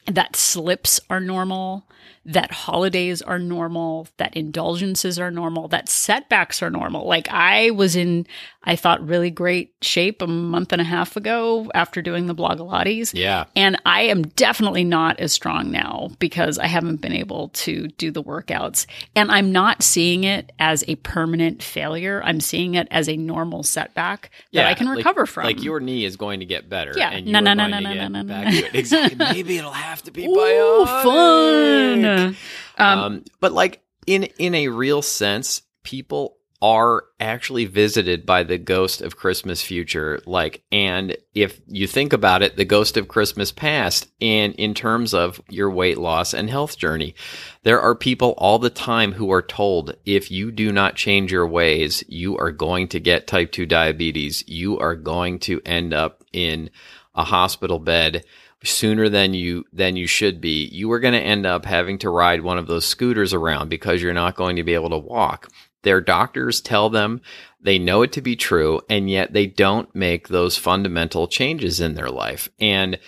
that 0.06 0.36
slips 0.36 1.00
are 1.08 1.20
normal 1.20 1.88
that 2.28 2.52
holidays 2.52 3.22
are 3.22 3.38
normal, 3.38 4.06
that 4.18 4.36
indulgences 4.36 5.18
are 5.18 5.30
normal, 5.30 5.66
that 5.68 5.88
setbacks 5.88 6.62
are 6.62 6.68
normal. 6.68 7.06
Like 7.06 7.26
I 7.30 7.70
was 7.70 7.96
in, 7.96 8.26
I 8.64 8.76
thought 8.76 9.06
really 9.06 9.30
great 9.30 9.72
shape 9.80 10.20
a 10.20 10.26
month 10.26 10.72
and 10.72 10.80
a 10.80 10.84
half 10.84 11.16
ago 11.16 11.70
after 11.74 12.02
doing 12.02 12.26
the 12.26 12.34
Blogilates. 12.34 13.12
Yeah. 13.14 13.46
And 13.56 13.80
I 13.86 14.02
am 14.02 14.22
definitely 14.22 14.84
not 14.84 15.18
as 15.18 15.32
strong 15.32 15.70
now 15.70 16.10
because 16.18 16.58
I 16.58 16.66
haven't 16.66 17.00
been 17.00 17.14
able 17.14 17.48
to 17.48 17.88
do 17.88 18.10
the 18.10 18.22
workouts. 18.22 18.84
And 19.16 19.30
I'm 19.30 19.50
not 19.50 19.82
seeing 19.82 20.24
it 20.24 20.52
as 20.58 20.84
a 20.86 20.96
permanent 20.96 21.62
failure. 21.62 22.20
I'm 22.22 22.40
seeing 22.40 22.74
it 22.74 22.88
as 22.90 23.08
a 23.08 23.16
normal 23.16 23.62
setback 23.62 24.30
that 24.52 24.66
I 24.66 24.74
can 24.74 24.86
recover 24.86 25.22
like, 25.22 25.30
from. 25.30 25.44
Like 25.44 25.62
your 25.62 25.80
knee 25.80 26.04
is 26.04 26.16
going 26.16 26.40
to 26.40 26.46
get 26.46 26.68
better. 26.68 26.92
Yeah. 26.94 27.12
And 27.12 27.26
no, 27.26 27.40
no, 27.40 27.54
no, 27.54 27.68
no, 27.68 27.80
no, 27.80 27.94
no, 27.94 28.08
no, 28.08 28.22
no. 28.22 28.50
Exactly. 28.74 29.16
Maybe 29.16 29.56
it'll 29.56 29.70
have 29.72 30.02
to 30.02 30.10
be 30.10 30.26
Ooh, 30.28 30.36
bionic. 30.36 31.02
fun. 31.02 32.17
Um, 32.18 32.36
um, 32.78 33.24
but 33.40 33.52
like 33.52 33.82
in 34.06 34.24
in 34.38 34.54
a 34.54 34.68
real 34.68 35.02
sense, 35.02 35.62
people 35.82 36.38
are 36.60 37.04
actually 37.20 37.66
visited 37.66 38.26
by 38.26 38.42
the 38.42 38.58
ghost 38.58 39.00
of 39.00 39.16
Christmas 39.16 39.62
future. 39.62 40.20
Like, 40.26 40.64
and 40.72 41.16
if 41.32 41.60
you 41.68 41.86
think 41.86 42.12
about 42.12 42.42
it, 42.42 42.56
the 42.56 42.64
ghost 42.64 42.96
of 42.96 43.06
Christmas 43.06 43.52
past, 43.52 44.08
and 44.20 44.54
in 44.54 44.74
terms 44.74 45.14
of 45.14 45.40
your 45.48 45.70
weight 45.70 45.98
loss 45.98 46.34
and 46.34 46.50
health 46.50 46.76
journey, 46.76 47.14
there 47.62 47.80
are 47.80 47.94
people 47.94 48.34
all 48.38 48.58
the 48.58 48.70
time 48.70 49.12
who 49.12 49.30
are 49.30 49.42
told 49.42 49.94
if 50.04 50.32
you 50.32 50.50
do 50.50 50.72
not 50.72 50.96
change 50.96 51.30
your 51.30 51.46
ways, 51.46 52.02
you 52.08 52.36
are 52.38 52.50
going 52.50 52.88
to 52.88 52.98
get 52.98 53.28
type 53.28 53.52
2 53.52 53.64
diabetes. 53.64 54.42
You 54.48 54.78
are 54.78 54.96
going 54.96 55.38
to 55.40 55.60
end 55.64 55.94
up 55.94 56.24
in 56.32 56.70
a 57.14 57.24
hospital 57.24 57.78
bed 57.78 58.24
sooner 58.64 59.08
than 59.08 59.34
you 59.34 59.64
than 59.72 59.96
you 59.96 60.06
should 60.06 60.40
be, 60.40 60.66
you 60.66 60.90
are 60.92 61.00
going 61.00 61.14
to 61.14 61.20
end 61.20 61.46
up 61.46 61.64
having 61.64 61.98
to 61.98 62.10
ride 62.10 62.42
one 62.42 62.58
of 62.58 62.66
those 62.66 62.84
scooters 62.84 63.32
around 63.32 63.68
because 63.68 64.02
you're 64.02 64.12
not 64.12 64.34
going 64.34 64.56
to 64.56 64.64
be 64.64 64.74
able 64.74 64.90
to 64.90 64.98
walk. 64.98 65.48
their 65.82 66.00
doctors 66.00 66.60
tell 66.60 66.90
them 66.90 67.20
they 67.60 67.78
know 67.78 68.02
it 68.02 68.12
to 68.12 68.20
be 68.20 68.36
true, 68.36 68.80
and 68.90 69.08
yet 69.08 69.32
they 69.32 69.46
don't 69.46 69.94
make 69.94 70.28
those 70.28 70.56
fundamental 70.56 71.28
changes 71.28 71.80
in 71.80 71.94
their 71.94 72.10
life. 72.10 72.48
And 72.58 72.98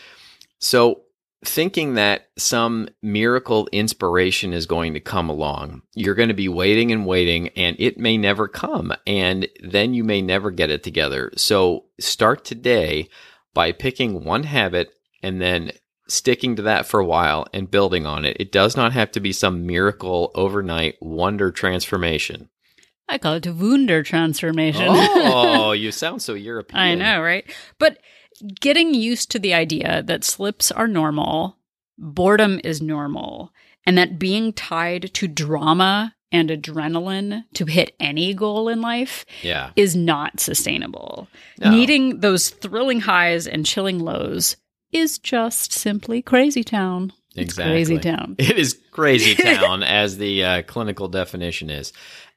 so 0.59 1.03
thinking 1.45 1.95
that 1.95 2.29
some 2.37 2.89
miracle 3.03 3.69
inspiration 3.73 4.53
is 4.53 4.67
going 4.67 4.95
to 4.95 5.01
come 5.01 5.29
along. 5.29 5.83
You're 5.95 6.15
going 6.15 6.29
to 6.29 6.35
be 6.35 6.49
waiting 6.49 6.93
and 6.93 7.07
waiting 7.07 7.49
and 7.51 7.77
it 7.79 7.99
may 7.99 8.19
never 8.19 8.47
come 8.47 8.93
and 9.07 9.49
then 9.63 9.95
you 9.95 10.05
may 10.05 10.21
never 10.21 10.51
get 10.51 10.71
it 10.71 10.83
together. 10.83 11.33
So 11.37 11.87
start 11.99 12.45
today 12.45 13.09
by 13.55 13.73
picking 13.73 14.23
one 14.23 14.43
habit 14.43 14.95
and 15.23 15.41
then 15.41 15.73
sticking 16.09 16.57
to 16.57 16.63
that 16.63 16.87
for 16.87 16.99
a 17.01 17.05
while 17.05 17.47
and 17.53 17.71
building 17.71 18.05
on 18.07 18.25
it. 18.25 18.37
It 18.41 18.51
does 18.51 18.77
not 18.77 18.93
have 18.93 19.13
to 19.13 19.21
be 19.21 19.33
some 19.33 19.67
miracle 19.67 20.33
overnight 20.35 20.97
wonder 21.01 21.51
transformation. 21.51 22.49
I 23.09 23.19
call 23.19 23.35
it 23.35 23.47
a 23.47 23.53
Wunder 23.53 24.03
transformation. 24.03 24.87
Oh, 24.89 25.73
you 25.73 25.91
sound 25.93 26.23
so 26.23 26.35
European. 26.35 26.81
I 26.81 26.95
know, 26.95 27.21
right? 27.21 27.45
But 27.79 27.99
getting 28.61 28.95
used 28.95 29.31
to 29.33 29.39
the 29.39 29.53
idea 29.55 30.03
that 30.05 30.23
slips 30.25 30.71
are 30.71 30.87
normal, 30.89 31.57
boredom 31.99 32.61
is 32.63 32.81
normal, 32.81 33.53
and 33.85 33.99
that 33.99 34.19
being 34.19 34.53
tied 34.53 35.13
to 35.15 35.27
drama 35.27 36.15
and 36.33 36.51
adrenaline 36.51 37.43
to 37.55 37.65
hit 37.67 37.95
any 37.99 38.33
goal 38.35 38.69
in 38.69 38.81
life 38.81 39.27
Yeah. 39.43 39.71
is 39.75 39.97
not 39.97 40.39
sustainable. 40.39 41.27
No. 41.59 41.71
Needing 41.71 42.21
those 42.21 42.51
thrilling 42.51 43.01
highs 43.01 43.49
and 43.49 43.67
chilling 43.67 43.99
lows 43.99 44.57
is 44.93 45.19
just 45.19 45.73
simply 45.73 46.23
crazy 46.23 46.65
town. 46.65 47.13
It's 47.35 47.53
Exactly. 47.53 47.73
crazy 47.73 47.99
town. 47.99 48.35
It 48.39 48.59
is 48.59 48.79
crazy 48.91 49.35
town, 49.43 49.83
as 49.83 50.19
the 50.19 50.45
uh, 50.45 50.63
clinical 50.63 51.09
definition 51.09 51.71
is. 51.71 51.93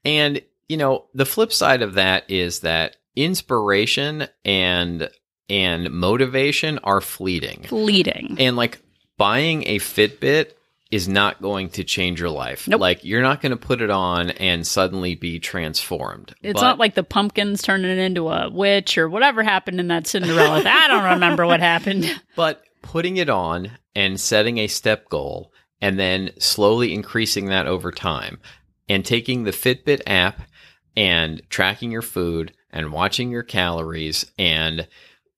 And, 0.05 0.41
you 0.69 0.77
know, 0.77 1.05
the 1.13 1.25
flip 1.25 1.51
side 1.51 1.81
of 1.81 1.95
that 1.95 2.29
is 2.29 2.59
that 2.59 2.97
inspiration 3.15 4.27
and 4.45 5.09
and 5.49 5.91
motivation 5.91 6.79
are 6.79 7.01
fleeting. 7.01 7.63
Fleeting. 7.63 8.37
And 8.39 8.55
like 8.55 8.79
buying 9.17 9.67
a 9.67 9.79
Fitbit 9.79 10.53
is 10.91 11.07
not 11.07 11.41
going 11.41 11.69
to 11.69 11.83
change 11.83 12.19
your 12.19 12.29
life. 12.29 12.67
Nope. 12.67 12.79
Like 12.81 13.03
you're 13.03 13.21
not 13.23 13.41
going 13.41 13.49
to 13.51 13.57
put 13.57 13.81
it 13.81 13.89
on 13.89 14.29
and 14.31 14.65
suddenly 14.65 15.15
be 15.15 15.39
transformed. 15.39 16.35
It's 16.43 16.53
But- 16.59 16.61
not 16.61 16.77
like 16.79 16.93
the 16.95 17.03
pumpkins 17.03 17.61
turning 17.61 17.97
into 17.97 18.29
a 18.29 18.49
witch 18.49 18.97
or 18.97 19.09
whatever 19.09 19.41
happened 19.43 19.79
in 19.79 19.87
that 19.87 20.05
Cinderella. 20.07 20.61
I 20.65 20.87
don't 20.87 21.13
remember 21.13 21.45
what 21.47 21.59
happened. 21.61 22.05
But 22.35 22.63
putting 22.81 23.17
it 23.17 23.29
on 23.29 23.71
and 23.95 24.19
setting 24.19 24.59
a 24.59 24.67
step 24.67 25.09
goal 25.09 25.51
and 25.81 25.99
then 25.99 26.31
slowly 26.39 26.93
increasing 26.93 27.47
that 27.47 27.65
over 27.65 27.91
time 27.91 28.39
and 28.87 29.03
taking 29.03 29.43
the 29.43 29.51
Fitbit 29.51 30.01
app 30.05 30.41
and 30.95 31.41
tracking 31.49 31.91
your 31.91 32.01
food 32.03 32.53
and 32.69 32.91
watching 32.91 33.31
your 33.31 33.43
calories 33.43 34.25
and, 34.37 34.87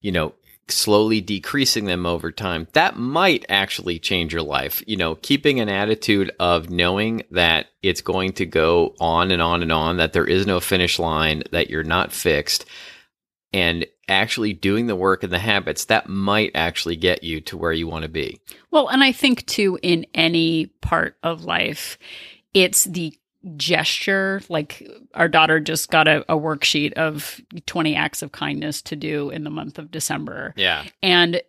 you 0.02 0.12
know, 0.12 0.34
slowly 0.68 1.22
decreasing 1.22 1.86
them 1.86 2.06
over 2.06 2.32
time, 2.32 2.68
that 2.74 2.98
might 2.98 3.46
actually 3.50 4.00
change 4.00 4.34
your 4.34 4.42
life. 4.42 4.84
You 4.88 4.98
know, 4.98 5.16
keeping 5.16 5.60
an 5.60 5.70
attitude 5.70 6.32
of 6.40 6.70
knowing 6.70 7.24
that 7.32 7.68
it's 7.84 8.02
going 8.02 8.34
to 8.34 8.46
go 8.46 8.96
on 9.00 9.32
and 9.32 9.42
on 9.42 9.62
and 9.62 9.72
on, 9.72 9.98
that 9.98 10.14
there 10.14 10.26
is 10.26 10.48
no 10.48 10.60
finish 10.60 10.98
line, 10.98 11.44
that 11.52 11.70
you're 11.70 11.84
not 11.84 12.12
fixed, 12.12 12.66
and 13.54 13.86
actually 14.08 14.54
doing 14.54 14.88
the 14.88 14.96
work 14.96 15.24
and 15.24 15.32
the 15.32 15.40
habits, 15.40 15.86
that 15.86 16.10
might 16.10 16.52
actually 16.56 16.96
get 16.96 17.24
you 17.24 17.42
to 17.42 17.58
where 17.58 17.74
you 17.74 17.88
want 17.88 18.04
to 18.04 18.10
be. 18.10 18.40
Well, 18.72 18.88
and 18.88 19.04
I 19.04 19.12
think 19.12 19.46
too, 19.46 19.80
in 19.82 20.06
any 20.14 20.68
part 20.82 21.18
of 21.24 21.46
life, 21.46 21.98
it's 22.54 22.86
the 22.86 23.14
gesture. 23.58 24.42
Like 24.50 24.88
our 25.14 25.28
daughter 25.28 25.60
just 25.60 25.90
got 25.90 26.08
a, 26.08 26.22
a 26.32 26.38
worksheet 26.38 26.94
of 26.94 27.42
20 27.66 27.96
acts 27.96 28.22
of 28.22 28.32
kindness 28.32 28.82
to 28.84 28.96
do 28.96 29.30
in 29.30 29.44
the 29.44 29.50
month 29.50 29.80
of 29.80 29.92
December. 29.92 30.54
Yeah. 30.56 30.86
And 31.02 31.42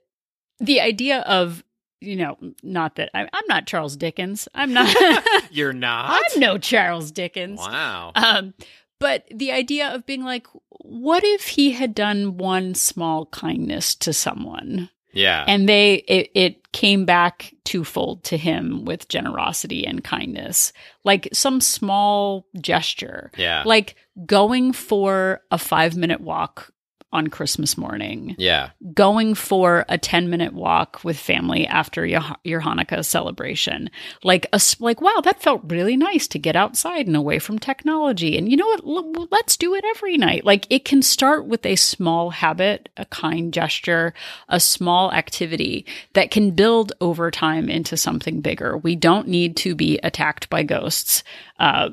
the 0.59 0.81
idea 0.81 1.21
of, 1.21 1.65
you 2.01 2.17
know, 2.17 2.37
not 2.63 2.97
that 2.97 3.11
I, 3.15 3.29
I'm 3.33 3.45
not 3.49 3.67
Charles 3.67 3.97
Dickens. 3.97 4.49
I'm 4.55 4.73
not, 4.73 4.95
You're 5.51 5.73
not? 5.73 6.11
I'm 6.35 6.41
no 6.41 6.59
Charles 6.59 7.11
Dickens. 7.11 7.59
Wow. 7.59 8.13
Um, 8.15 8.55
but 8.99 9.25
the 9.31 9.53
idea 9.53 9.95
of 9.95 10.07
being 10.07 10.25
like, 10.25 10.47
what 10.71 11.25
if 11.25 11.49
he 11.49 11.73
had 11.73 11.95
done 11.95 12.39
one 12.39 12.75
small 12.75 13.27
kindness 13.27 13.95
to 13.97 14.13
someone? 14.13 14.91
Yeah. 15.17 15.45
and 15.49 15.69
they 15.69 15.95
it, 16.09 16.31
it 16.35 16.73
came 16.73 17.05
back 17.07 17.55
twofold 17.65 18.23
to 18.25 18.37
him 18.37 18.85
with 18.85 19.09
generosity 19.09 19.87
and 19.87 20.05
kindness 20.05 20.73
like 21.05 21.29
some 21.33 21.61
small 21.61 22.47
gesture 22.61 23.31
yeah. 23.37 23.63
like 23.65 23.97
going 24.27 24.73
for 24.73 25.41
a 25.51 25.59
five 25.59 25.97
minute 25.97 26.21
walk 26.21 26.71
on 27.17 27.29
christmas 27.29 27.77
morning. 27.79 28.35
Yeah. 28.39 28.71
going 28.93 29.35
for 29.35 29.85
a 29.89 29.99
10 29.99 30.29
minute 30.31 30.53
walk 30.53 31.01
with 31.03 31.19
family 31.19 31.67
after 31.67 32.05
your, 32.05 32.23
your 32.45 32.61
hanukkah 32.61 33.05
celebration. 33.05 33.91
Like 34.23 34.47
a, 34.53 34.61
like 34.81 35.01
wow 35.01 35.21
that 35.25 35.43
felt 35.43 35.63
really 35.65 35.97
nice 35.97 36.29
to 36.29 36.39
get 36.39 36.57
outside 36.57 37.07
and 37.07 37.17
away 37.17 37.39
from 37.39 37.59
technology. 37.59 38.37
And 38.37 38.51
you 38.51 38.57
know 38.57 38.67
what? 38.67 39.31
Let's 39.31 39.57
do 39.57 39.75
it 39.75 39.85
every 39.85 40.17
night. 40.17 40.45
Like 40.45 40.67
it 40.71 40.85
can 40.85 41.03
start 41.03 41.47
with 41.47 41.65
a 41.65 41.77
small 41.77 42.31
habit 42.31 42.89
a 42.97 43.05
kind 43.07 43.53
gesture 43.53 44.13
a 44.49 44.61
small 44.61 45.13
activity 45.13 45.87
that 46.13 46.31
can 46.31 46.51
build 46.51 46.93
over 47.01 47.31
time 47.31 47.69
into 47.69 47.97
something 47.97 48.41
bigger. 48.41 48.77
We 48.77 48.97
don't 48.97 49.29
need 49.29 49.57
to 49.59 49.75
be 49.75 49.99
attacked 50.03 50.49
by 50.51 50.63
ghosts. 50.63 51.25
Uh, 51.59 51.91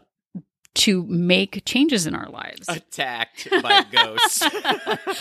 to 0.75 1.03
make 1.05 1.63
changes 1.65 2.07
in 2.07 2.15
our 2.15 2.29
lives 2.29 2.67
Attacked 2.67 3.47
by 3.61 3.85
ghosts. 3.91 4.41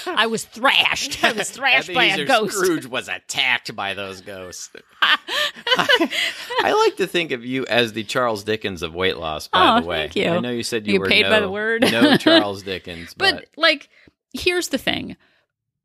I 0.06 0.26
was 0.26 0.44
thrashed. 0.44 1.22
I 1.22 1.32
was 1.32 1.50
thrashed 1.50 1.92
by 1.92 2.04
a 2.04 2.24
ghost. 2.24 2.56
Scrooge 2.56 2.86
was 2.86 3.08
attacked 3.08 3.76
by 3.76 3.92
those 3.94 4.22
ghosts. 4.22 4.70
I, 5.02 6.10
I 6.62 6.72
like 6.72 6.96
to 6.96 7.06
think 7.06 7.32
of 7.32 7.44
you 7.44 7.66
as 7.66 7.92
the 7.92 8.02
Charles 8.04 8.44
Dickens 8.44 8.82
of 8.82 8.94
weight 8.94 9.16
loss. 9.18 9.48
By 9.48 9.76
Oh, 9.76 9.80
the 9.82 9.86
way, 9.86 9.96
thank 10.02 10.16
you. 10.16 10.28
I 10.28 10.38
know 10.40 10.50
you 10.50 10.62
said 10.62 10.86
you, 10.86 10.94
You 10.94 11.00
were 11.00 11.06
paid 11.08 11.22
no, 11.24 11.30
by 11.30 11.40
the 11.40 11.50
word? 11.50 11.82
no 11.82 12.16
Charles 12.16 12.62
Dickens, 12.62 13.12
but, 13.18 13.34
but, 13.34 13.48
like, 13.56 13.88
here's 14.32 14.68
the 14.68 14.78
thing: 14.78 15.16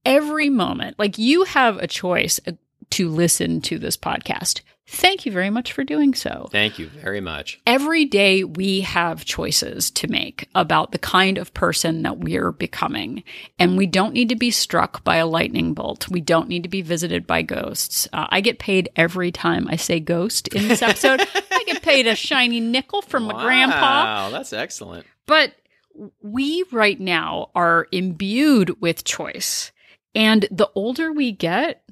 every 0.06 0.50
moment, 0.50 0.98
like, 0.98 1.18
you 1.18 1.44
have 1.44 1.78
a 1.78 1.88
choice 1.88 2.40
uh, 2.48 2.54
to 2.92 3.10
listen 3.10 3.60
to 3.62 3.78
this 3.78 3.98
podcast. 3.98 4.62
Thank 4.90 5.26
you 5.26 5.34
very 5.34 5.50
much 5.50 5.74
for 5.74 5.84
doing 5.84 6.14
so. 6.14 6.48
thank 6.50 6.80
you 6.80 6.88
very 6.88 7.20
much. 7.20 7.60
Every 7.68 8.06
day 8.06 8.46
we 8.46 8.82
have 8.82 9.26
choices 9.26 9.92
to 9.92 10.08
make 10.08 10.48
about 10.56 10.94
the 10.94 10.98
kind 10.98 11.38
of 11.38 11.54
person 11.54 12.04
that 12.04 12.20
we're 12.20 12.54
becoming. 12.54 13.24
And 13.60 13.78
we 13.78 13.86
don't 13.86 14.14
need 14.14 14.30
to 14.30 14.38
be 14.38 14.50
struck 14.50 15.04
by 15.04 15.18
a 15.18 15.28
lightning 15.28 15.74
bolt. 15.74 16.10
We 16.10 16.22
don't 16.22 16.48
need 16.48 16.64
to 16.64 16.70
be 16.70 16.82
visited 16.82 17.28
by 17.28 17.42
ghosts. 17.42 18.08
Uh, 18.14 18.28
I 18.30 18.40
get 18.40 18.60
paid 18.60 18.90
every 18.96 19.32
time 19.32 19.68
I 19.70 19.76
say 19.76 20.00
ghost 20.00 20.48
in 20.50 20.70
this 20.70 20.82
episode. 20.82 21.20
I 21.52 21.64
get 21.66 21.82
paid 21.82 22.08
a 22.08 22.16
shiny 22.16 22.62
nickel 22.62 23.02
from 23.02 23.24
my 23.24 23.34
grandpa. 23.44 24.06
Wow, 24.06 24.30
that's 24.30 24.54
excellent. 24.54 25.06
But 25.26 25.54
we 26.22 26.64
right 26.72 27.00
now 27.00 27.50
are 27.54 27.88
imbued 27.92 28.80
with 28.82 29.04
choice. 29.04 29.72
And 30.16 30.48
the 30.50 30.70
older 30.76 31.12
we 31.12 31.32
get, 31.32 31.84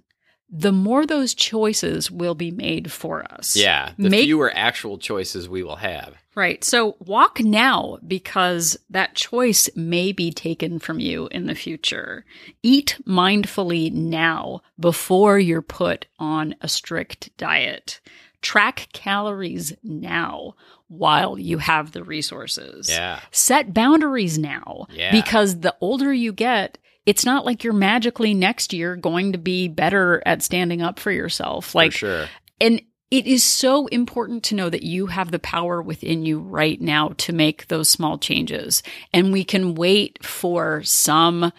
the 0.57 0.71
more 0.71 1.05
those 1.05 1.33
choices 1.33 2.09
will 2.09 2.35
be 2.35 2.49
made 2.49 2.89
for 2.91 3.23
us. 3.29 3.57
Yeah, 3.57 3.91
the 3.97 4.09
Make- 4.09 4.23
fewer 4.23 4.51
actual 4.55 4.97
choices 4.97 5.49
we 5.49 5.63
will 5.63 5.75
have. 5.77 6.15
Right. 6.33 6.63
So 6.63 6.95
walk 6.99 7.39
now 7.41 7.97
because 8.05 8.77
that 8.89 9.15
choice 9.15 9.69
may 9.75 10.11
be 10.13 10.31
taken 10.31 10.79
from 10.79 10.99
you 10.99 11.27
in 11.31 11.45
the 11.47 11.55
future. 11.55 12.25
Eat 12.63 12.97
mindfully 13.07 13.91
now 13.91 14.61
before 14.79 15.39
you're 15.39 15.61
put 15.61 16.05
on 16.19 16.55
a 16.61 16.67
strict 16.69 17.35
diet. 17.37 17.99
Track 18.41 18.89
calories 18.93 19.73
now 19.83 20.55
while 20.87 21.37
you 21.39 21.57
have 21.57 21.91
the 21.93 22.03
resources. 22.03 22.89
Yeah. 22.89 23.19
Set 23.31 23.73
boundaries 23.73 24.37
now 24.37 24.87
Yeah. 24.91 25.11
because 25.11 25.59
the 25.61 25.75
older 25.81 26.13
you 26.13 26.31
get, 26.31 26.77
it's 27.05 27.25
not 27.25 27.45
like 27.45 27.63
you're 27.63 27.73
magically 27.73 28.33
next 28.33 28.73
year 28.73 28.95
going 28.95 29.31
to 29.33 29.37
be 29.37 29.67
better 29.67 30.21
at 30.25 30.41
standing 30.41 30.81
up 30.81 30.99
for 30.99 31.11
yourself. 31.11 31.75
Like 31.75 31.91
for 31.91 31.97
sure. 31.97 32.27
and 32.59 32.81
it 33.11 33.27
is 33.27 33.43
so 33.43 33.85
important 33.87 34.43
to 34.45 34.55
know 34.55 34.69
that 34.69 34.83
you 34.83 35.07
have 35.07 35.31
the 35.31 35.39
power 35.39 35.81
within 35.81 36.25
you 36.25 36.39
right 36.39 36.81
now 36.81 37.09
to 37.17 37.33
make 37.33 37.67
those 37.67 37.87
small 37.87 38.17
changes. 38.17 38.81
And 39.13 39.31
we 39.31 39.43
can 39.43 39.75
wait 39.75 40.25
for 40.25 40.81
some, 40.83 41.53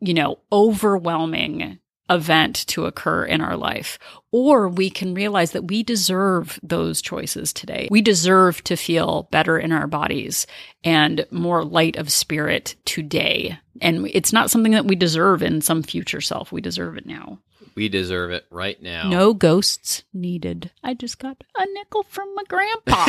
you 0.00 0.14
know, 0.14 0.38
overwhelming 0.50 1.78
event 2.14 2.66
to 2.68 2.86
occur 2.86 3.24
in 3.24 3.40
our 3.40 3.56
life. 3.56 3.98
Or 4.30 4.68
we 4.68 4.90
can 4.90 5.14
realize 5.14 5.52
that 5.52 5.68
we 5.68 5.82
deserve 5.82 6.58
those 6.62 7.02
choices 7.02 7.52
today. 7.52 7.88
We 7.90 8.00
deserve 8.02 8.62
to 8.64 8.76
feel 8.76 9.28
better 9.30 9.58
in 9.58 9.72
our 9.72 9.86
bodies 9.86 10.46
and 10.84 11.26
more 11.30 11.64
light 11.64 11.96
of 11.96 12.10
spirit 12.10 12.76
today. 12.84 13.58
And 13.80 14.06
it's 14.12 14.32
not 14.32 14.50
something 14.50 14.72
that 14.72 14.86
we 14.86 14.96
deserve 14.96 15.42
in 15.42 15.60
some 15.60 15.82
future 15.82 16.20
self. 16.20 16.52
We 16.52 16.60
deserve 16.60 16.96
it 16.96 17.06
now. 17.06 17.38
We 17.74 17.88
deserve 17.88 18.30
it 18.32 18.46
right 18.50 18.80
now. 18.82 19.08
No 19.08 19.34
ghosts 19.34 20.02
needed. 20.12 20.70
I 20.82 20.94
just 20.94 21.18
got 21.18 21.42
a 21.56 21.66
nickel 21.72 22.02
from 22.04 22.34
my 22.34 22.42
grandpa. 22.48 23.06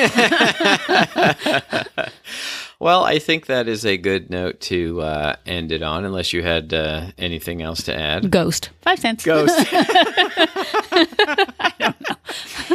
well, 2.80 3.04
I 3.04 3.20
think 3.20 3.48
that 3.48 3.68
is 3.68 3.86
a 3.86 3.98
good 3.98 4.30
note 4.30 4.60
to 4.62 5.02
uh, 5.02 5.36
end 5.46 5.72
it 5.72 5.84
on, 5.84 6.06
unless 6.06 6.34
you 6.34 6.44
had 6.44 6.74
uh, 6.74 7.12
anything 7.18 7.62
else 7.62 7.84
to 7.84 7.98
add. 7.98 8.32
Ghost. 8.32 8.70
Five 8.82 9.00
cents. 9.00 9.26
Ghost. 9.26 9.68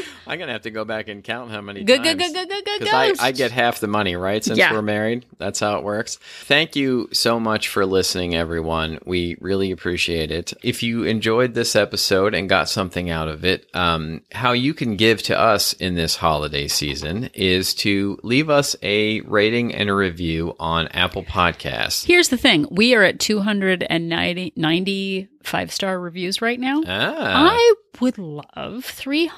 I'm 0.28 0.38
gonna 0.38 0.52
have 0.52 0.62
to 0.62 0.70
go 0.70 0.84
back 0.84 1.08
and 1.08 1.24
count 1.24 1.50
how 1.50 1.60
many 1.60 1.82
Go, 1.84 1.96
times. 1.96 2.14
go, 2.14 2.32
go, 2.32 2.32
go, 2.32 2.46
go, 2.46 2.60
go, 2.64 2.78
Because 2.80 3.18
I. 3.20 3.28
I 3.28 3.32
get 3.32 3.50
half 3.50 3.80
the 3.80 3.86
money, 3.88 4.14
right? 4.16 4.44
Since 4.44 4.58
Yeah. 4.58 4.72
we're 4.72 4.82
married. 4.82 5.24
That's 5.38 5.60
how 5.60 5.78
it 5.78 5.84
works. 5.84 6.16
Thank 6.44 6.76
you 6.76 7.08
so 7.12 7.40
much 7.40 7.68
for 7.68 7.86
listening, 7.86 8.34
everyone. 8.34 8.98
We 9.04 9.36
really 9.40 9.70
appreciate 9.70 10.30
it. 10.30 10.52
If 10.62 10.82
you 10.82 11.04
enjoyed 11.04 11.54
this 11.54 11.74
episode 11.74 12.34
and 12.34 12.48
got 12.48 12.68
something 12.68 13.10
out 13.10 13.28
of 13.28 13.44
it, 13.44 13.66
um, 13.74 14.20
how 14.32 14.52
you 14.52 14.74
can 14.74 14.96
give 14.96 15.22
to 15.24 15.38
us 15.38 15.72
in 15.74 15.94
this 15.94 16.16
holiday 16.16 16.68
season 16.68 17.30
is 17.34 17.74
to 17.76 18.18
leave 18.22 18.50
us 18.50 18.76
a 18.82 19.20
rating 19.22 19.74
and 19.74 19.88
a 19.88 19.94
review 19.94 20.54
on 20.60 20.88
Apple 20.88 21.24
Podcasts. 21.24 22.04
Here's 22.04 22.28
the 22.28 22.36
thing 22.36 22.66
we 22.70 22.94
are 22.94 23.02
at 23.02 23.18
290 23.18 24.52
90 24.56 25.28
five 25.42 25.72
star 25.72 25.98
reviews 25.98 26.42
right 26.42 26.60
now. 26.60 26.82
Ah, 26.86 27.50
I 27.50 27.74
would 28.00 28.18
love 28.18 28.84
300 28.84 29.32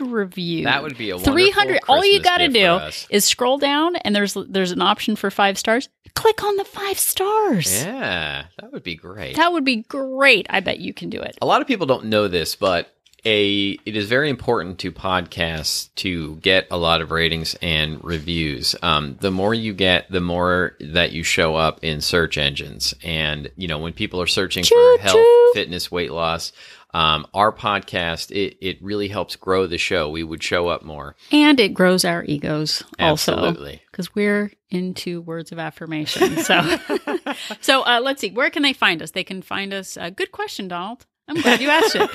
reviews. 0.00 0.64
that 0.64 0.82
would 0.82 0.96
be 0.98 1.10
a 1.10 1.16
wonderful 1.16 1.34
300 1.34 1.80
all 1.88 2.04
you 2.04 2.20
got 2.20 2.38
to 2.38 2.48
do 2.48 2.80
is 3.10 3.24
scroll 3.24 3.58
down 3.58 3.96
and 3.96 4.14
there's 4.14 4.34
there's 4.48 4.72
an 4.72 4.82
option 4.82 5.16
for 5.16 5.30
5 5.30 5.58
stars. 5.58 5.88
Click 6.14 6.44
on 6.44 6.56
the 6.56 6.64
5 6.64 6.98
stars. 6.98 7.84
Yeah, 7.84 8.44
that 8.60 8.72
would 8.72 8.82
be 8.84 8.94
great. 8.94 9.36
That 9.36 9.52
would 9.52 9.64
be 9.64 9.76
great. 9.82 10.46
I 10.50 10.60
bet 10.60 10.78
you 10.78 10.94
can 10.94 11.10
do 11.10 11.20
it. 11.20 11.36
a 11.42 11.46
lot 11.46 11.60
of 11.60 11.66
people 11.66 11.86
don't 11.86 12.06
know 12.06 12.28
this, 12.28 12.54
but 12.54 12.90
a 13.26 13.70
it 13.86 13.96
is 13.96 14.08
very 14.08 14.28
important 14.28 14.78
to 14.80 14.92
podcasts 14.92 15.88
to 15.96 16.36
get 16.36 16.66
a 16.70 16.76
lot 16.76 17.00
of 17.00 17.10
ratings 17.10 17.56
and 17.62 18.02
reviews. 18.04 18.76
Um, 18.82 19.16
the 19.20 19.30
more 19.30 19.54
you 19.54 19.72
get, 19.72 20.10
the 20.10 20.20
more 20.20 20.76
that 20.80 21.12
you 21.12 21.22
show 21.22 21.56
up 21.56 21.82
in 21.82 22.00
search 22.00 22.36
engines. 22.36 22.94
And 23.02 23.50
you 23.56 23.66
know, 23.66 23.78
when 23.78 23.92
people 23.92 24.20
are 24.20 24.26
searching 24.26 24.62
Choo 24.64 24.96
for 24.98 25.02
health, 25.02 25.14
choo. 25.14 25.50
fitness, 25.54 25.90
weight 25.90 26.12
loss, 26.12 26.52
um, 26.94 27.26
our 27.34 27.52
podcast 27.52 28.30
it 28.30 28.56
it 28.60 28.82
really 28.82 29.08
helps 29.08 29.36
grow 29.36 29.66
the 29.66 29.78
show. 29.78 30.08
We 30.08 30.22
would 30.22 30.42
show 30.42 30.68
up 30.68 30.82
more. 30.82 31.16
And 31.32 31.58
it 31.58 31.74
grows 31.74 32.04
our 32.04 32.24
egos 32.24 32.82
also. 32.98 33.52
Because 33.90 34.14
we're 34.14 34.52
into 34.70 35.20
words 35.20 35.52
of 35.52 35.58
affirmation. 35.58 36.36
So, 36.38 36.78
so 37.60 37.82
uh, 37.82 38.00
let's 38.02 38.20
see. 38.20 38.30
Where 38.30 38.48
can 38.48 38.62
they 38.62 38.72
find 38.72 39.02
us? 39.02 39.10
They 39.10 39.24
can 39.24 39.42
find 39.42 39.74
us. 39.74 39.96
Uh, 39.96 40.10
good 40.10 40.32
question, 40.32 40.68
Donald. 40.68 41.04
I'm 41.26 41.40
glad 41.40 41.60
you 41.60 41.70
asked 41.70 41.96
it. 41.96 42.10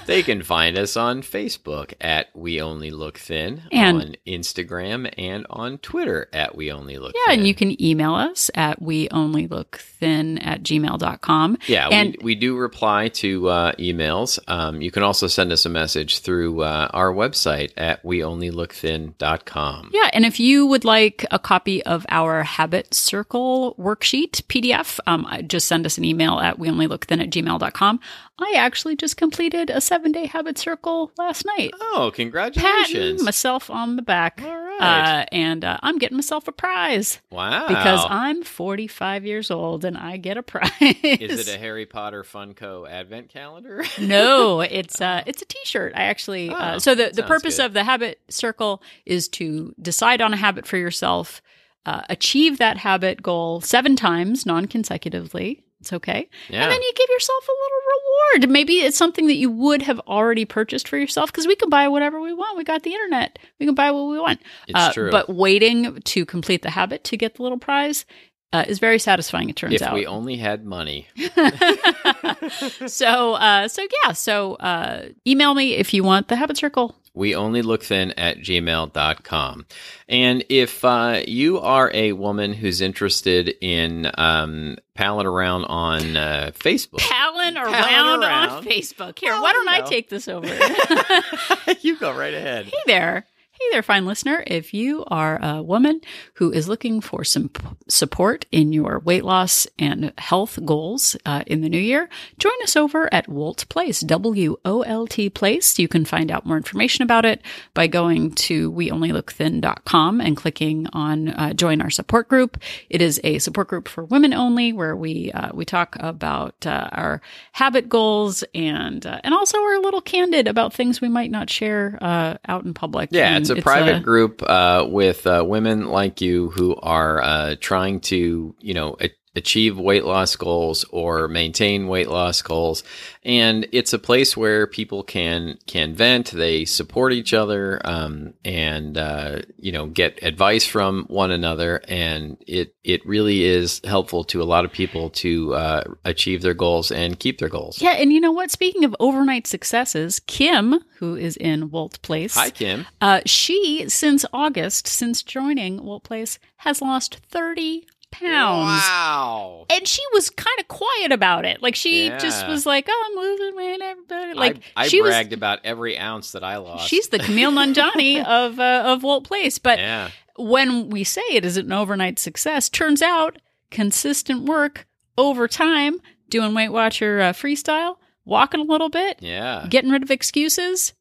They 0.06 0.22
can 0.22 0.42
find 0.42 0.76
us 0.78 0.96
on 0.96 1.22
Facebook 1.22 1.92
at 2.00 2.28
We 2.34 2.60
Only 2.60 2.90
Look 2.90 3.18
Thin, 3.18 3.62
And- 3.72 3.96
on 4.00 4.16
Instagram, 4.26 5.12
and 5.18 5.46
on 5.50 5.78
Twitter 5.78 6.28
at 6.32 6.56
We 6.56 6.70
Only 6.72 6.98
Look 6.98 7.14
yeah, 7.14 7.30
Thin. 7.32 7.38
and 7.40 7.48
you 7.48 7.54
can 7.54 7.80
email 7.82 8.14
us 8.14 8.50
at 8.54 8.80
we 8.82 9.08
only 9.10 9.46
look 9.46 9.76
thin 9.78 10.38
at 10.38 10.62
gmail.com. 10.62 11.58
Yeah, 11.66 11.88
And- 11.88 12.16
we, 12.20 12.24
we 12.24 12.34
do 12.34 12.56
reply 12.56 13.08
to 13.08 13.48
uh, 13.48 13.72
emails. 13.78 14.38
Um, 14.48 14.80
you 14.82 14.90
can 14.90 15.02
also 15.02 15.26
send 15.28 15.52
us 15.52 15.64
a 15.66 15.68
message 15.68 16.20
through 16.20 16.62
uh, 16.62 16.88
our 16.92 17.12
website 17.12 17.72
at 17.76 18.04
We 18.04 18.22
Only 18.24 18.50
Look 18.50 18.66
weonlylookthin.com. 18.66 19.90
Yeah, 19.92 20.10
and 20.12 20.24
if 20.24 20.40
you 20.40 20.66
would 20.66 20.84
like 20.84 21.24
a 21.30 21.38
copy 21.38 21.82
of 21.84 22.06
our 22.08 22.42
Habit 22.42 22.94
Circle 22.94 23.74
worksheet 23.78 24.42
PDF, 24.44 24.98
um, 25.06 25.26
just 25.46 25.66
send 25.68 25.86
us 25.86 25.98
an 25.98 26.04
email 26.04 26.38
at 26.40 26.58
weonlylookthin 26.58 27.20
at 27.22 27.30
gmail.com. 27.30 28.00
I 28.38 28.52
actually 28.56 28.96
just 28.96 29.16
completed 29.16 29.70
a 29.70 29.80
seven 29.80 30.12
day 30.12 30.26
Habit 30.26 30.58
Circle 30.58 31.10
last 31.16 31.44
night. 31.46 31.72
Oh, 31.80 32.10
congratulations. 32.14 32.92
Patting 32.92 33.24
myself 33.24 33.70
on 33.70 33.96
the 33.96 34.02
back. 34.02 34.42
All 34.44 34.56
right. 34.56 35.22
Uh, 35.22 35.24
and 35.32 35.64
uh, 35.64 35.78
I'm 35.82 35.98
getting 35.98 36.16
myself 36.16 36.46
a 36.48 36.52
prize 36.52 37.20
wow. 37.30 37.66
because 37.66 38.04
I'm 38.08 38.42
45 38.42 39.24
years 39.24 39.50
old 39.50 39.84
and 39.86 39.96
I 39.96 40.18
get 40.18 40.36
a 40.36 40.42
prize. 40.42 40.70
Is 40.80 41.48
it 41.48 41.54
a 41.54 41.58
Harry 41.58 41.86
Potter 41.86 42.22
Funko 42.22 42.88
advent 42.88 43.30
calendar? 43.30 43.84
no, 43.98 44.60
it's 44.60 45.00
uh 45.00 45.22
it's 45.26 45.40
a 45.40 45.46
t-shirt. 45.46 45.92
I 45.96 46.04
actually 46.04 46.50
uh, 46.50 46.74
Oh, 46.74 46.78
so 46.78 46.94
the 46.94 47.10
the 47.12 47.22
purpose 47.22 47.56
good. 47.56 47.66
of 47.66 47.72
the 47.72 47.84
habit 47.84 48.20
circle 48.28 48.82
is 49.06 49.28
to 49.28 49.74
decide 49.80 50.20
on 50.20 50.34
a 50.34 50.36
habit 50.36 50.66
for 50.66 50.76
yourself, 50.76 51.40
uh, 51.86 52.02
achieve 52.10 52.58
that 52.58 52.78
habit 52.78 53.22
goal 53.22 53.60
7 53.60 53.96
times 53.96 54.44
non-consecutively. 54.44 55.62
It's 55.80 55.92
okay. 55.92 56.28
yeah. 56.48 56.62
And 56.62 56.72
then 56.72 56.82
you 56.82 56.92
give 56.96 57.08
yourself 57.10 57.48
a 57.48 57.52
little 57.52 58.42
reward. 58.42 58.50
Maybe 58.52 58.74
it's 58.80 58.96
something 58.96 59.26
that 59.26 59.36
you 59.36 59.50
would 59.50 59.82
have 59.82 60.00
already 60.00 60.44
purchased 60.44 60.88
for 60.88 60.96
yourself 60.96 61.30
because 61.30 61.46
we 61.46 61.54
can 61.54 61.68
buy 61.68 61.86
whatever 61.88 62.20
we 62.20 62.32
want. 62.32 62.56
We 62.56 62.64
got 62.64 62.82
the 62.82 62.92
internet. 62.92 63.38
We 63.60 63.66
can 63.66 63.74
buy 63.74 63.90
what 63.90 64.04
we 64.08 64.18
want. 64.18 64.40
it's 64.66 64.78
Uh, 64.78 64.92
true. 64.92 65.10
But 65.10 65.28
waiting 65.28 66.00
to 66.00 66.24
complete 66.24 66.62
the 66.62 66.70
habit 66.70 67.04
to 67.04 67.16
get 67.16 67.34
the 67.34 67.42
little 67.42 67.58
prize 67.58 68.04
uh, 68.52 68.64
is 68.66 68.78
very 68.78 68.98
satisfying. 68.98 69.50
It 69.50 69.56
turns 69.56 69.74
if 69.74 69.82
out. 69.82 69.92
we 69.94 70.06
only 70.06 70.36
had 70.36 70.64
money. 70.64 71.08
so, 72.86 73.34
uh, 73.34 73.68
so 73.68 73.86
yeah. 74.04 74.12
So, 74.12 74.54
uh, 74.54 75.08
email 75.26 75.54
me 75.54 75.74
if 75.74 75.92
you 75.94 76.02
want 76.04 76.28
the 76.28 76.36
habit 76.36 76.56
circle. 76.56 76.94
We 77.16 77.34
only 77.34 77.62
look 77.62 77.82
thin 77.82 78.12
at 78.12 78.38
gmail.com 78.38 79.66
and 80.08 80.44
if 80.48 80.84
uh, 80.84 81.20
you 81.26 81.58
are 81.58 81.90
a 81.92 82.12
woman 82.12 82.52
who's 82.52 82.80
interested 82.80 83.52
in 83.60 84.08
um, 84.16 84.76
palling 84.94 85.26
around 85.26 85.64
on 85.64 86.16
uh, 86.16 86.52
facebook 86.54 87.00
Palin 87.00 87.56
around, 87.58 87.72
Palin 87.72 88.22
on. 88.22 88.64
Facebook. 88.64 89.18
Here, 89.18 89.32
Well, 89.32 89.42
why 89.42 89.52
don't 89.52 89.64
you 89.66 89.72
I 89.72 89.80
take 89.80 90.08
this 90.08 90.28
over? 90.28 90.46
you 91.80 91.96
go 91.98 92.16
right 92.16 92.34
ahead 92.34 92.66
Hey 92.66 92.72
there. 92.86 93.24
Hey 93.58 93.68
there, 93.72 93.82
fine 93.82 94.04
listener. 94.04 94.44
If 94.46 94.74
you 94.74 95.02
are 95.06 95.38
a 95.42 95.62
woman 95.62 96.02
who 96.34 96.52
is 96.52 96.68
looking 96.68 97.00
for 97.00 97.24
some 97.24 97.48
p- 97.48 97.64
support 97.88 98.44
in 98.52 98.70
your 98.74 98.98
weight 98.98 99.24
loss 99.24 99.66
and 99.78 100.12
health 100.18 100.58
goals 100.66 101.16
uh, 101.24 101.42
in 101.46 101.62
the 101.62 101.70
new 101.70 101.78
year, 101.78 102.10
join 102.38 102.52
us 102.62 102.76
over 102.76 103.12
at 103.14 103.28
Wolt 103.28 103.66
Place, 103.70 104.00
W 104.00 104.58
O 104.66 104.82
L 104.82 105.06
T 105.06 105.30
Place. 105.30 105.78
You 105.78 105.88
can 105.88 106.04
find 106.04 106.30
out 106.30 106.44
more 106.44 106.58
information 106.58 107.02
about 107.02 107.24
it 107.24 107.40
by 107.72 107.86
going 107.86 108.32
to 108.32 108.70
weonlylookthin.com 108.72 110.20
and 110.20 110.36
clicking 110.36 110.86
on 110.92 111.28
uh, 111.30 111.54
join 111.54 111.80
our 111.80 111.90
support 111.90 112.28
group. 112.28 112.58
It 112.90 113.00
is 113.00 113.18
a 113.24 113.38
support 113.38 113.68
group 113.68 113.88
for 113.88 114.04
women 114.04 114.34
only 114.34 114.74
where 114.74 114.94
we 114.94 115.32
uh, 115.32 115.52
we 115.54 115.64
talk 115.64 115.96
about 115.98 116.66
uh, 116.66 116.90
our 116.92 117.22
habit 117.52 117.88
goals 117.88 118.44
and 118.54 119.06
uh, 119.06 119.18
and 119.24 119.32
also 119.32 119.58
we're 119.62 119.76
a 119.76 119.80
little 119.80 120.02
candid 120.02 120.46
about 120.46 120.74
things 120.74 121.00
we 121.00 121.08
might 121.08 121.30
not 121.30 121.48
share 121.48 121.98
uh, 122.02 122.36
out 122.46 122.66
in 122.66 122.74
public. 122.74 123.08
Yeah, 123.12 123.34
And 123.34 123.45
it's 123.50 123.60
a 123.60 123.62
private 123.62 124.02
group 124.02 124.42
uh, 124.42 124.86
with 124.88 125.26
uh, 125.26 125.44
women 125.46 125.86
like 125.86 126.20
you 126.20 126.50
who 126.50 126.76
are 126.76 127.22
uh, 127.22 127.56
trying 127.60 128.00
to, 128.00 128.54
you 128.60 128.74
know, 128.74 128.96
a- 129.00 129.10
achieve 129.36 129.78
weight 129.78 130.04
loss 130.04 130.34
goals 130.34 130.84
or 130.90 131.28
maintain 131.28 131.86
weight 131.86 132.08
loss 132.08 132.42
goals, 132.42 132.82
and 133.22 133.68
it's 133.70 133.92
a 133.92 133.98
place 133.98 134.36
where 134.36 134.66
people 134.66 135.02
can 135.02 135.58
can 135.66 135.94
vent. 135.94 136.30
They 136.30 136.64
support 136.64 137.12
each 137.12 137.34
other, 137.34 137.80
um, 137.84 138.34
and 138.44 138.96
uh, 138.96 139.42
you 139.58 139.70
know, 139.70 139.86
get 139.86 140.18
advice 140.22 140.66
from 140.66 141.04
one 141.08 141.30
another, 141.30 141.82
and 141.86 142.38
it 142.46 142.74
it 142.82 143.06
really 143.06 143.44
is 143.44 143.80
helpful 143.84 144.24
to 144.24 144.42
a 144.42 144.44
lot 144.44 144.64
of 144.64 144.72
people 144.72 145.10
to 145.10 145.54
uh, 145.54 145.84
achieve 146.04 146.42
their 146.42 146.54
goals 146.54 146.90
and 146.90 147.18
keep 147.18 147.38
their 147.38 147.48
goals. 147.48 147.80
Yeah, 147.80 147.92
and 147.92 148.12
you 148.12 148.20
know 148.20 148.32
what? 148.32 148.50
Speaking 148.50 148.84
of 148.84 148.96
overnight 148.98 149.46
successes, 149.46 150.20
Kim, 150.20 150.80
who 150.98 151.14
is 151.14 151.36
in 151.36 151.70
Wolt 151.70 152.00
Place, 152.02 152.34
Hi, 152.34 152.50
Kim. 152.50 152.86
Uh, 153.00 153.20
she, 153.26 153.84
since 153.88 154.24
August, 154.32 154.86
since 154.86 155.22
joining 155.22 155.84
Wolt 155.84 156.04
Place, 156.04 156.38
has 156.58 156.80
lost 156.80 157.16
30 157.28 157.86
pounds. 158.10 158.82
Wow. 158.82 159.66
And 159.70 159.86
she 159.86 160.02
was 160.12 160.30
kind 160.30 160.58
of 160.60 160.68
quiet 160.68 161.12
about 161.12 161.44
it. 161.44 161.62
Like 161.62 161.74
she 161.74 162.08
just 162.18 162.46
was 162.48 162.66
like, 162.66 162.86
"Oh, 162.88 163.04
I'm 163.10 163.22
losing 163.24 163.56
weight." 163.56 163.80
Everybody 163.80 164.34
like 164.34 164.56
I, 164.76 164.84
I 164.84 164.88
she 164.88 165.02
was. 165.02 165.10
bragged 165.10 165.32
about 165.32 165.60
every 165.64 165.98
ounce 165.98 166.32
that 166.32 166.44
I 166.44 166.56
lost. 166.58 166.88
She's 166.88 167.08
the 167.08 167.18
Kumail 167.18 167.52
Nanjiani 167.52 168.24
of 168.26 168.58
uh, 168.58 168.82
of 168.86 169.02
Wolt 169.02 169.24
Place. 169.24 169.58
But 169.58 169.78
yeah. 169.78 170.10
when 170.36 170.90
we 170.90 171.04
say 171.04 171.22
it 171.30 171.44
isn't 171.44 171.66
an 171.66 171.72
overnight 171.72 172.18
success, 172.18 172.68
turns 172.68 173.02
out 173.02 173.38
consistent 173.70 174.44
work 174.44 174.86
over 175.18 175.48
time, 175.48 176.00
doing 176.28 176.54
Weight 176.54 176.70
Watcher 176.70 177.20
uh, 177.20 177.32
freestyle, 177.32 177.96
walking 178.24 178.60
a 178.60 178.64
little 178.64 178.88
bit, 178.90 179.18
Yeah. 179.20 179.66
getting 179.68 179.90
rid 179.90 180.02
of 180.02 180.10
excuses. 180.10 180.92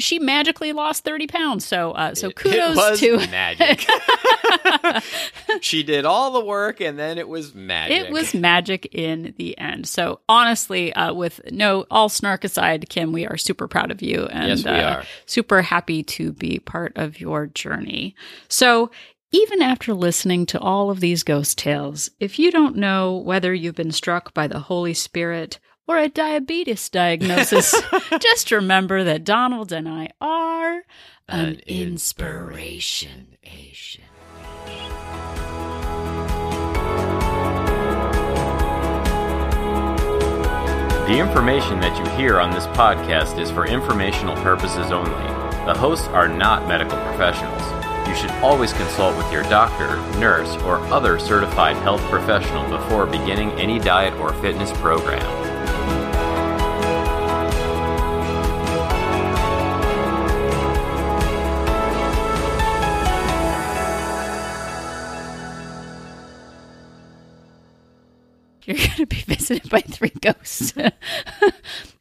She 0.00 0.18
magically 0.18 0.72
lost 0.72 1.04
30 1.04 1.26
pounds. 1.28 1.64
So, 1.64 1.92
uh, 1.92 2.14
so 2.14 2.28
It- 2.28 2.36
kudos 2.36 2.70
it 2.70 2.76
was 2.76 3.00
to 3.00 3.18
magic. 3.30 3.86
she 5.60 5.82
did 5.82 6.04
all 6.04 6.32
the 6.32 6.44
work 6.44 6.80
and 6.80 6.98
then 6.98 7.18
it 7.18 7.28
was 7.28 7.54
magic. 7.54 7.96
It 8.06 8.12
was 8.12 8.34
magic 8.34 8.86
in 8.94 9.34
the 9.36 9.56
end. 9.58 9.86
So 9.86 10.20
honestly, 10.28 10.92
uh, 10.92 11.12
with 11.12 11.40
no 11.52 11.86
all 11.90 12.08
snark 12.08 12.44
aside, 12.44 12.88
Kim, 12.88 13.12
we 13.12 13.26
are 13.26 13.36
super 13.36 13.68
proud 13.68 13.90
of 13.90 14.02
you 14.02 14.26
and 14.26 14.48
Yes, 14.48 14.64
we 14.64 14.70
uh, 14.70 14.94
are. 14.96 15.04
super 15.26 15.62
happy 15.62 16.02
to 16.02 16.32
be 16.32 16.58
part 16.58 16.92
of 16.96 17.20
your 17.20 17.46
journey. 17.46 18.14
So 18.48 18.90
even 19.32 19.62
after 19.62 19.94
listening 19.94 20.46
to 20.46 20.58
all 20.58 20.90
of 20.90 21.00
these 21.00 21.22
ghost 21.22 21.56
tales, 21.58 22.10
if 22.18 22.38
you 22.38 22.50
don't 22.50 22.76
know 22.76 23.16
whether 23.16 23.54
you've 23.54 23.76
been 23.76 23.92
struck 23.92 24.34
by 24.34 24.48
the 24.48 24.58
Holy 24.60 24.94
Spirit 24.94 25.60
or 25.86 25.98
a 25.98 26.08
diabetes 26.08 26.88
diagnosis, 26.88 27.74
just 28.20 28.50
remember 28.50 29.04
that 29.04 29.24
Donald 29.24 29.72
and 29.72 29.88
I 29.88 30.10
are 30.20 30.82
an, 31.28 31.46
An 31.46 31.60
inspiration. 31.66 33.36
The 41.10 41.18
information 41.18 41.80
that 41.80 41.98
you 41.98 42.08
hear 42.16 42.38
on 42.38 42.52
this 42.52 42.68
podcast 42.68 43.40
is 43.40 43.50
for 43.50 43.66
informational 43.66 44.36
purposes 44.44 44.92
only. 44.92 45.10
The 45.66 45.74
hosts 45.76 46.06
are 46.08 46.28
not 46.28 46.68
medical 46.68 46.96
professionals. 46.98 47.60
You 48.08 48.14
should 48.14 48.30
always 48.44 48.72
consult 48.72 49.16
with 49.16 49.32
your 49.32 49.42
doctor, 49.44 49.96
nurse, 50.20 50.54
or 50.62 50.76
other 50.92 51.18
certified 51.18 51.76
health 51.78 52.00
professional 52.02 52.68
before 52.70 53.06
beginning 53.06 53.50
any 53.52 53.80
diet 53.80 54.14
or 54.20 54.32
fitness 54.34 54.70
program. 54.74 55.49
visited 69.50 69.70
by 69.70 69.80
three 69.80 70.12
ghosts. 70.20 70.72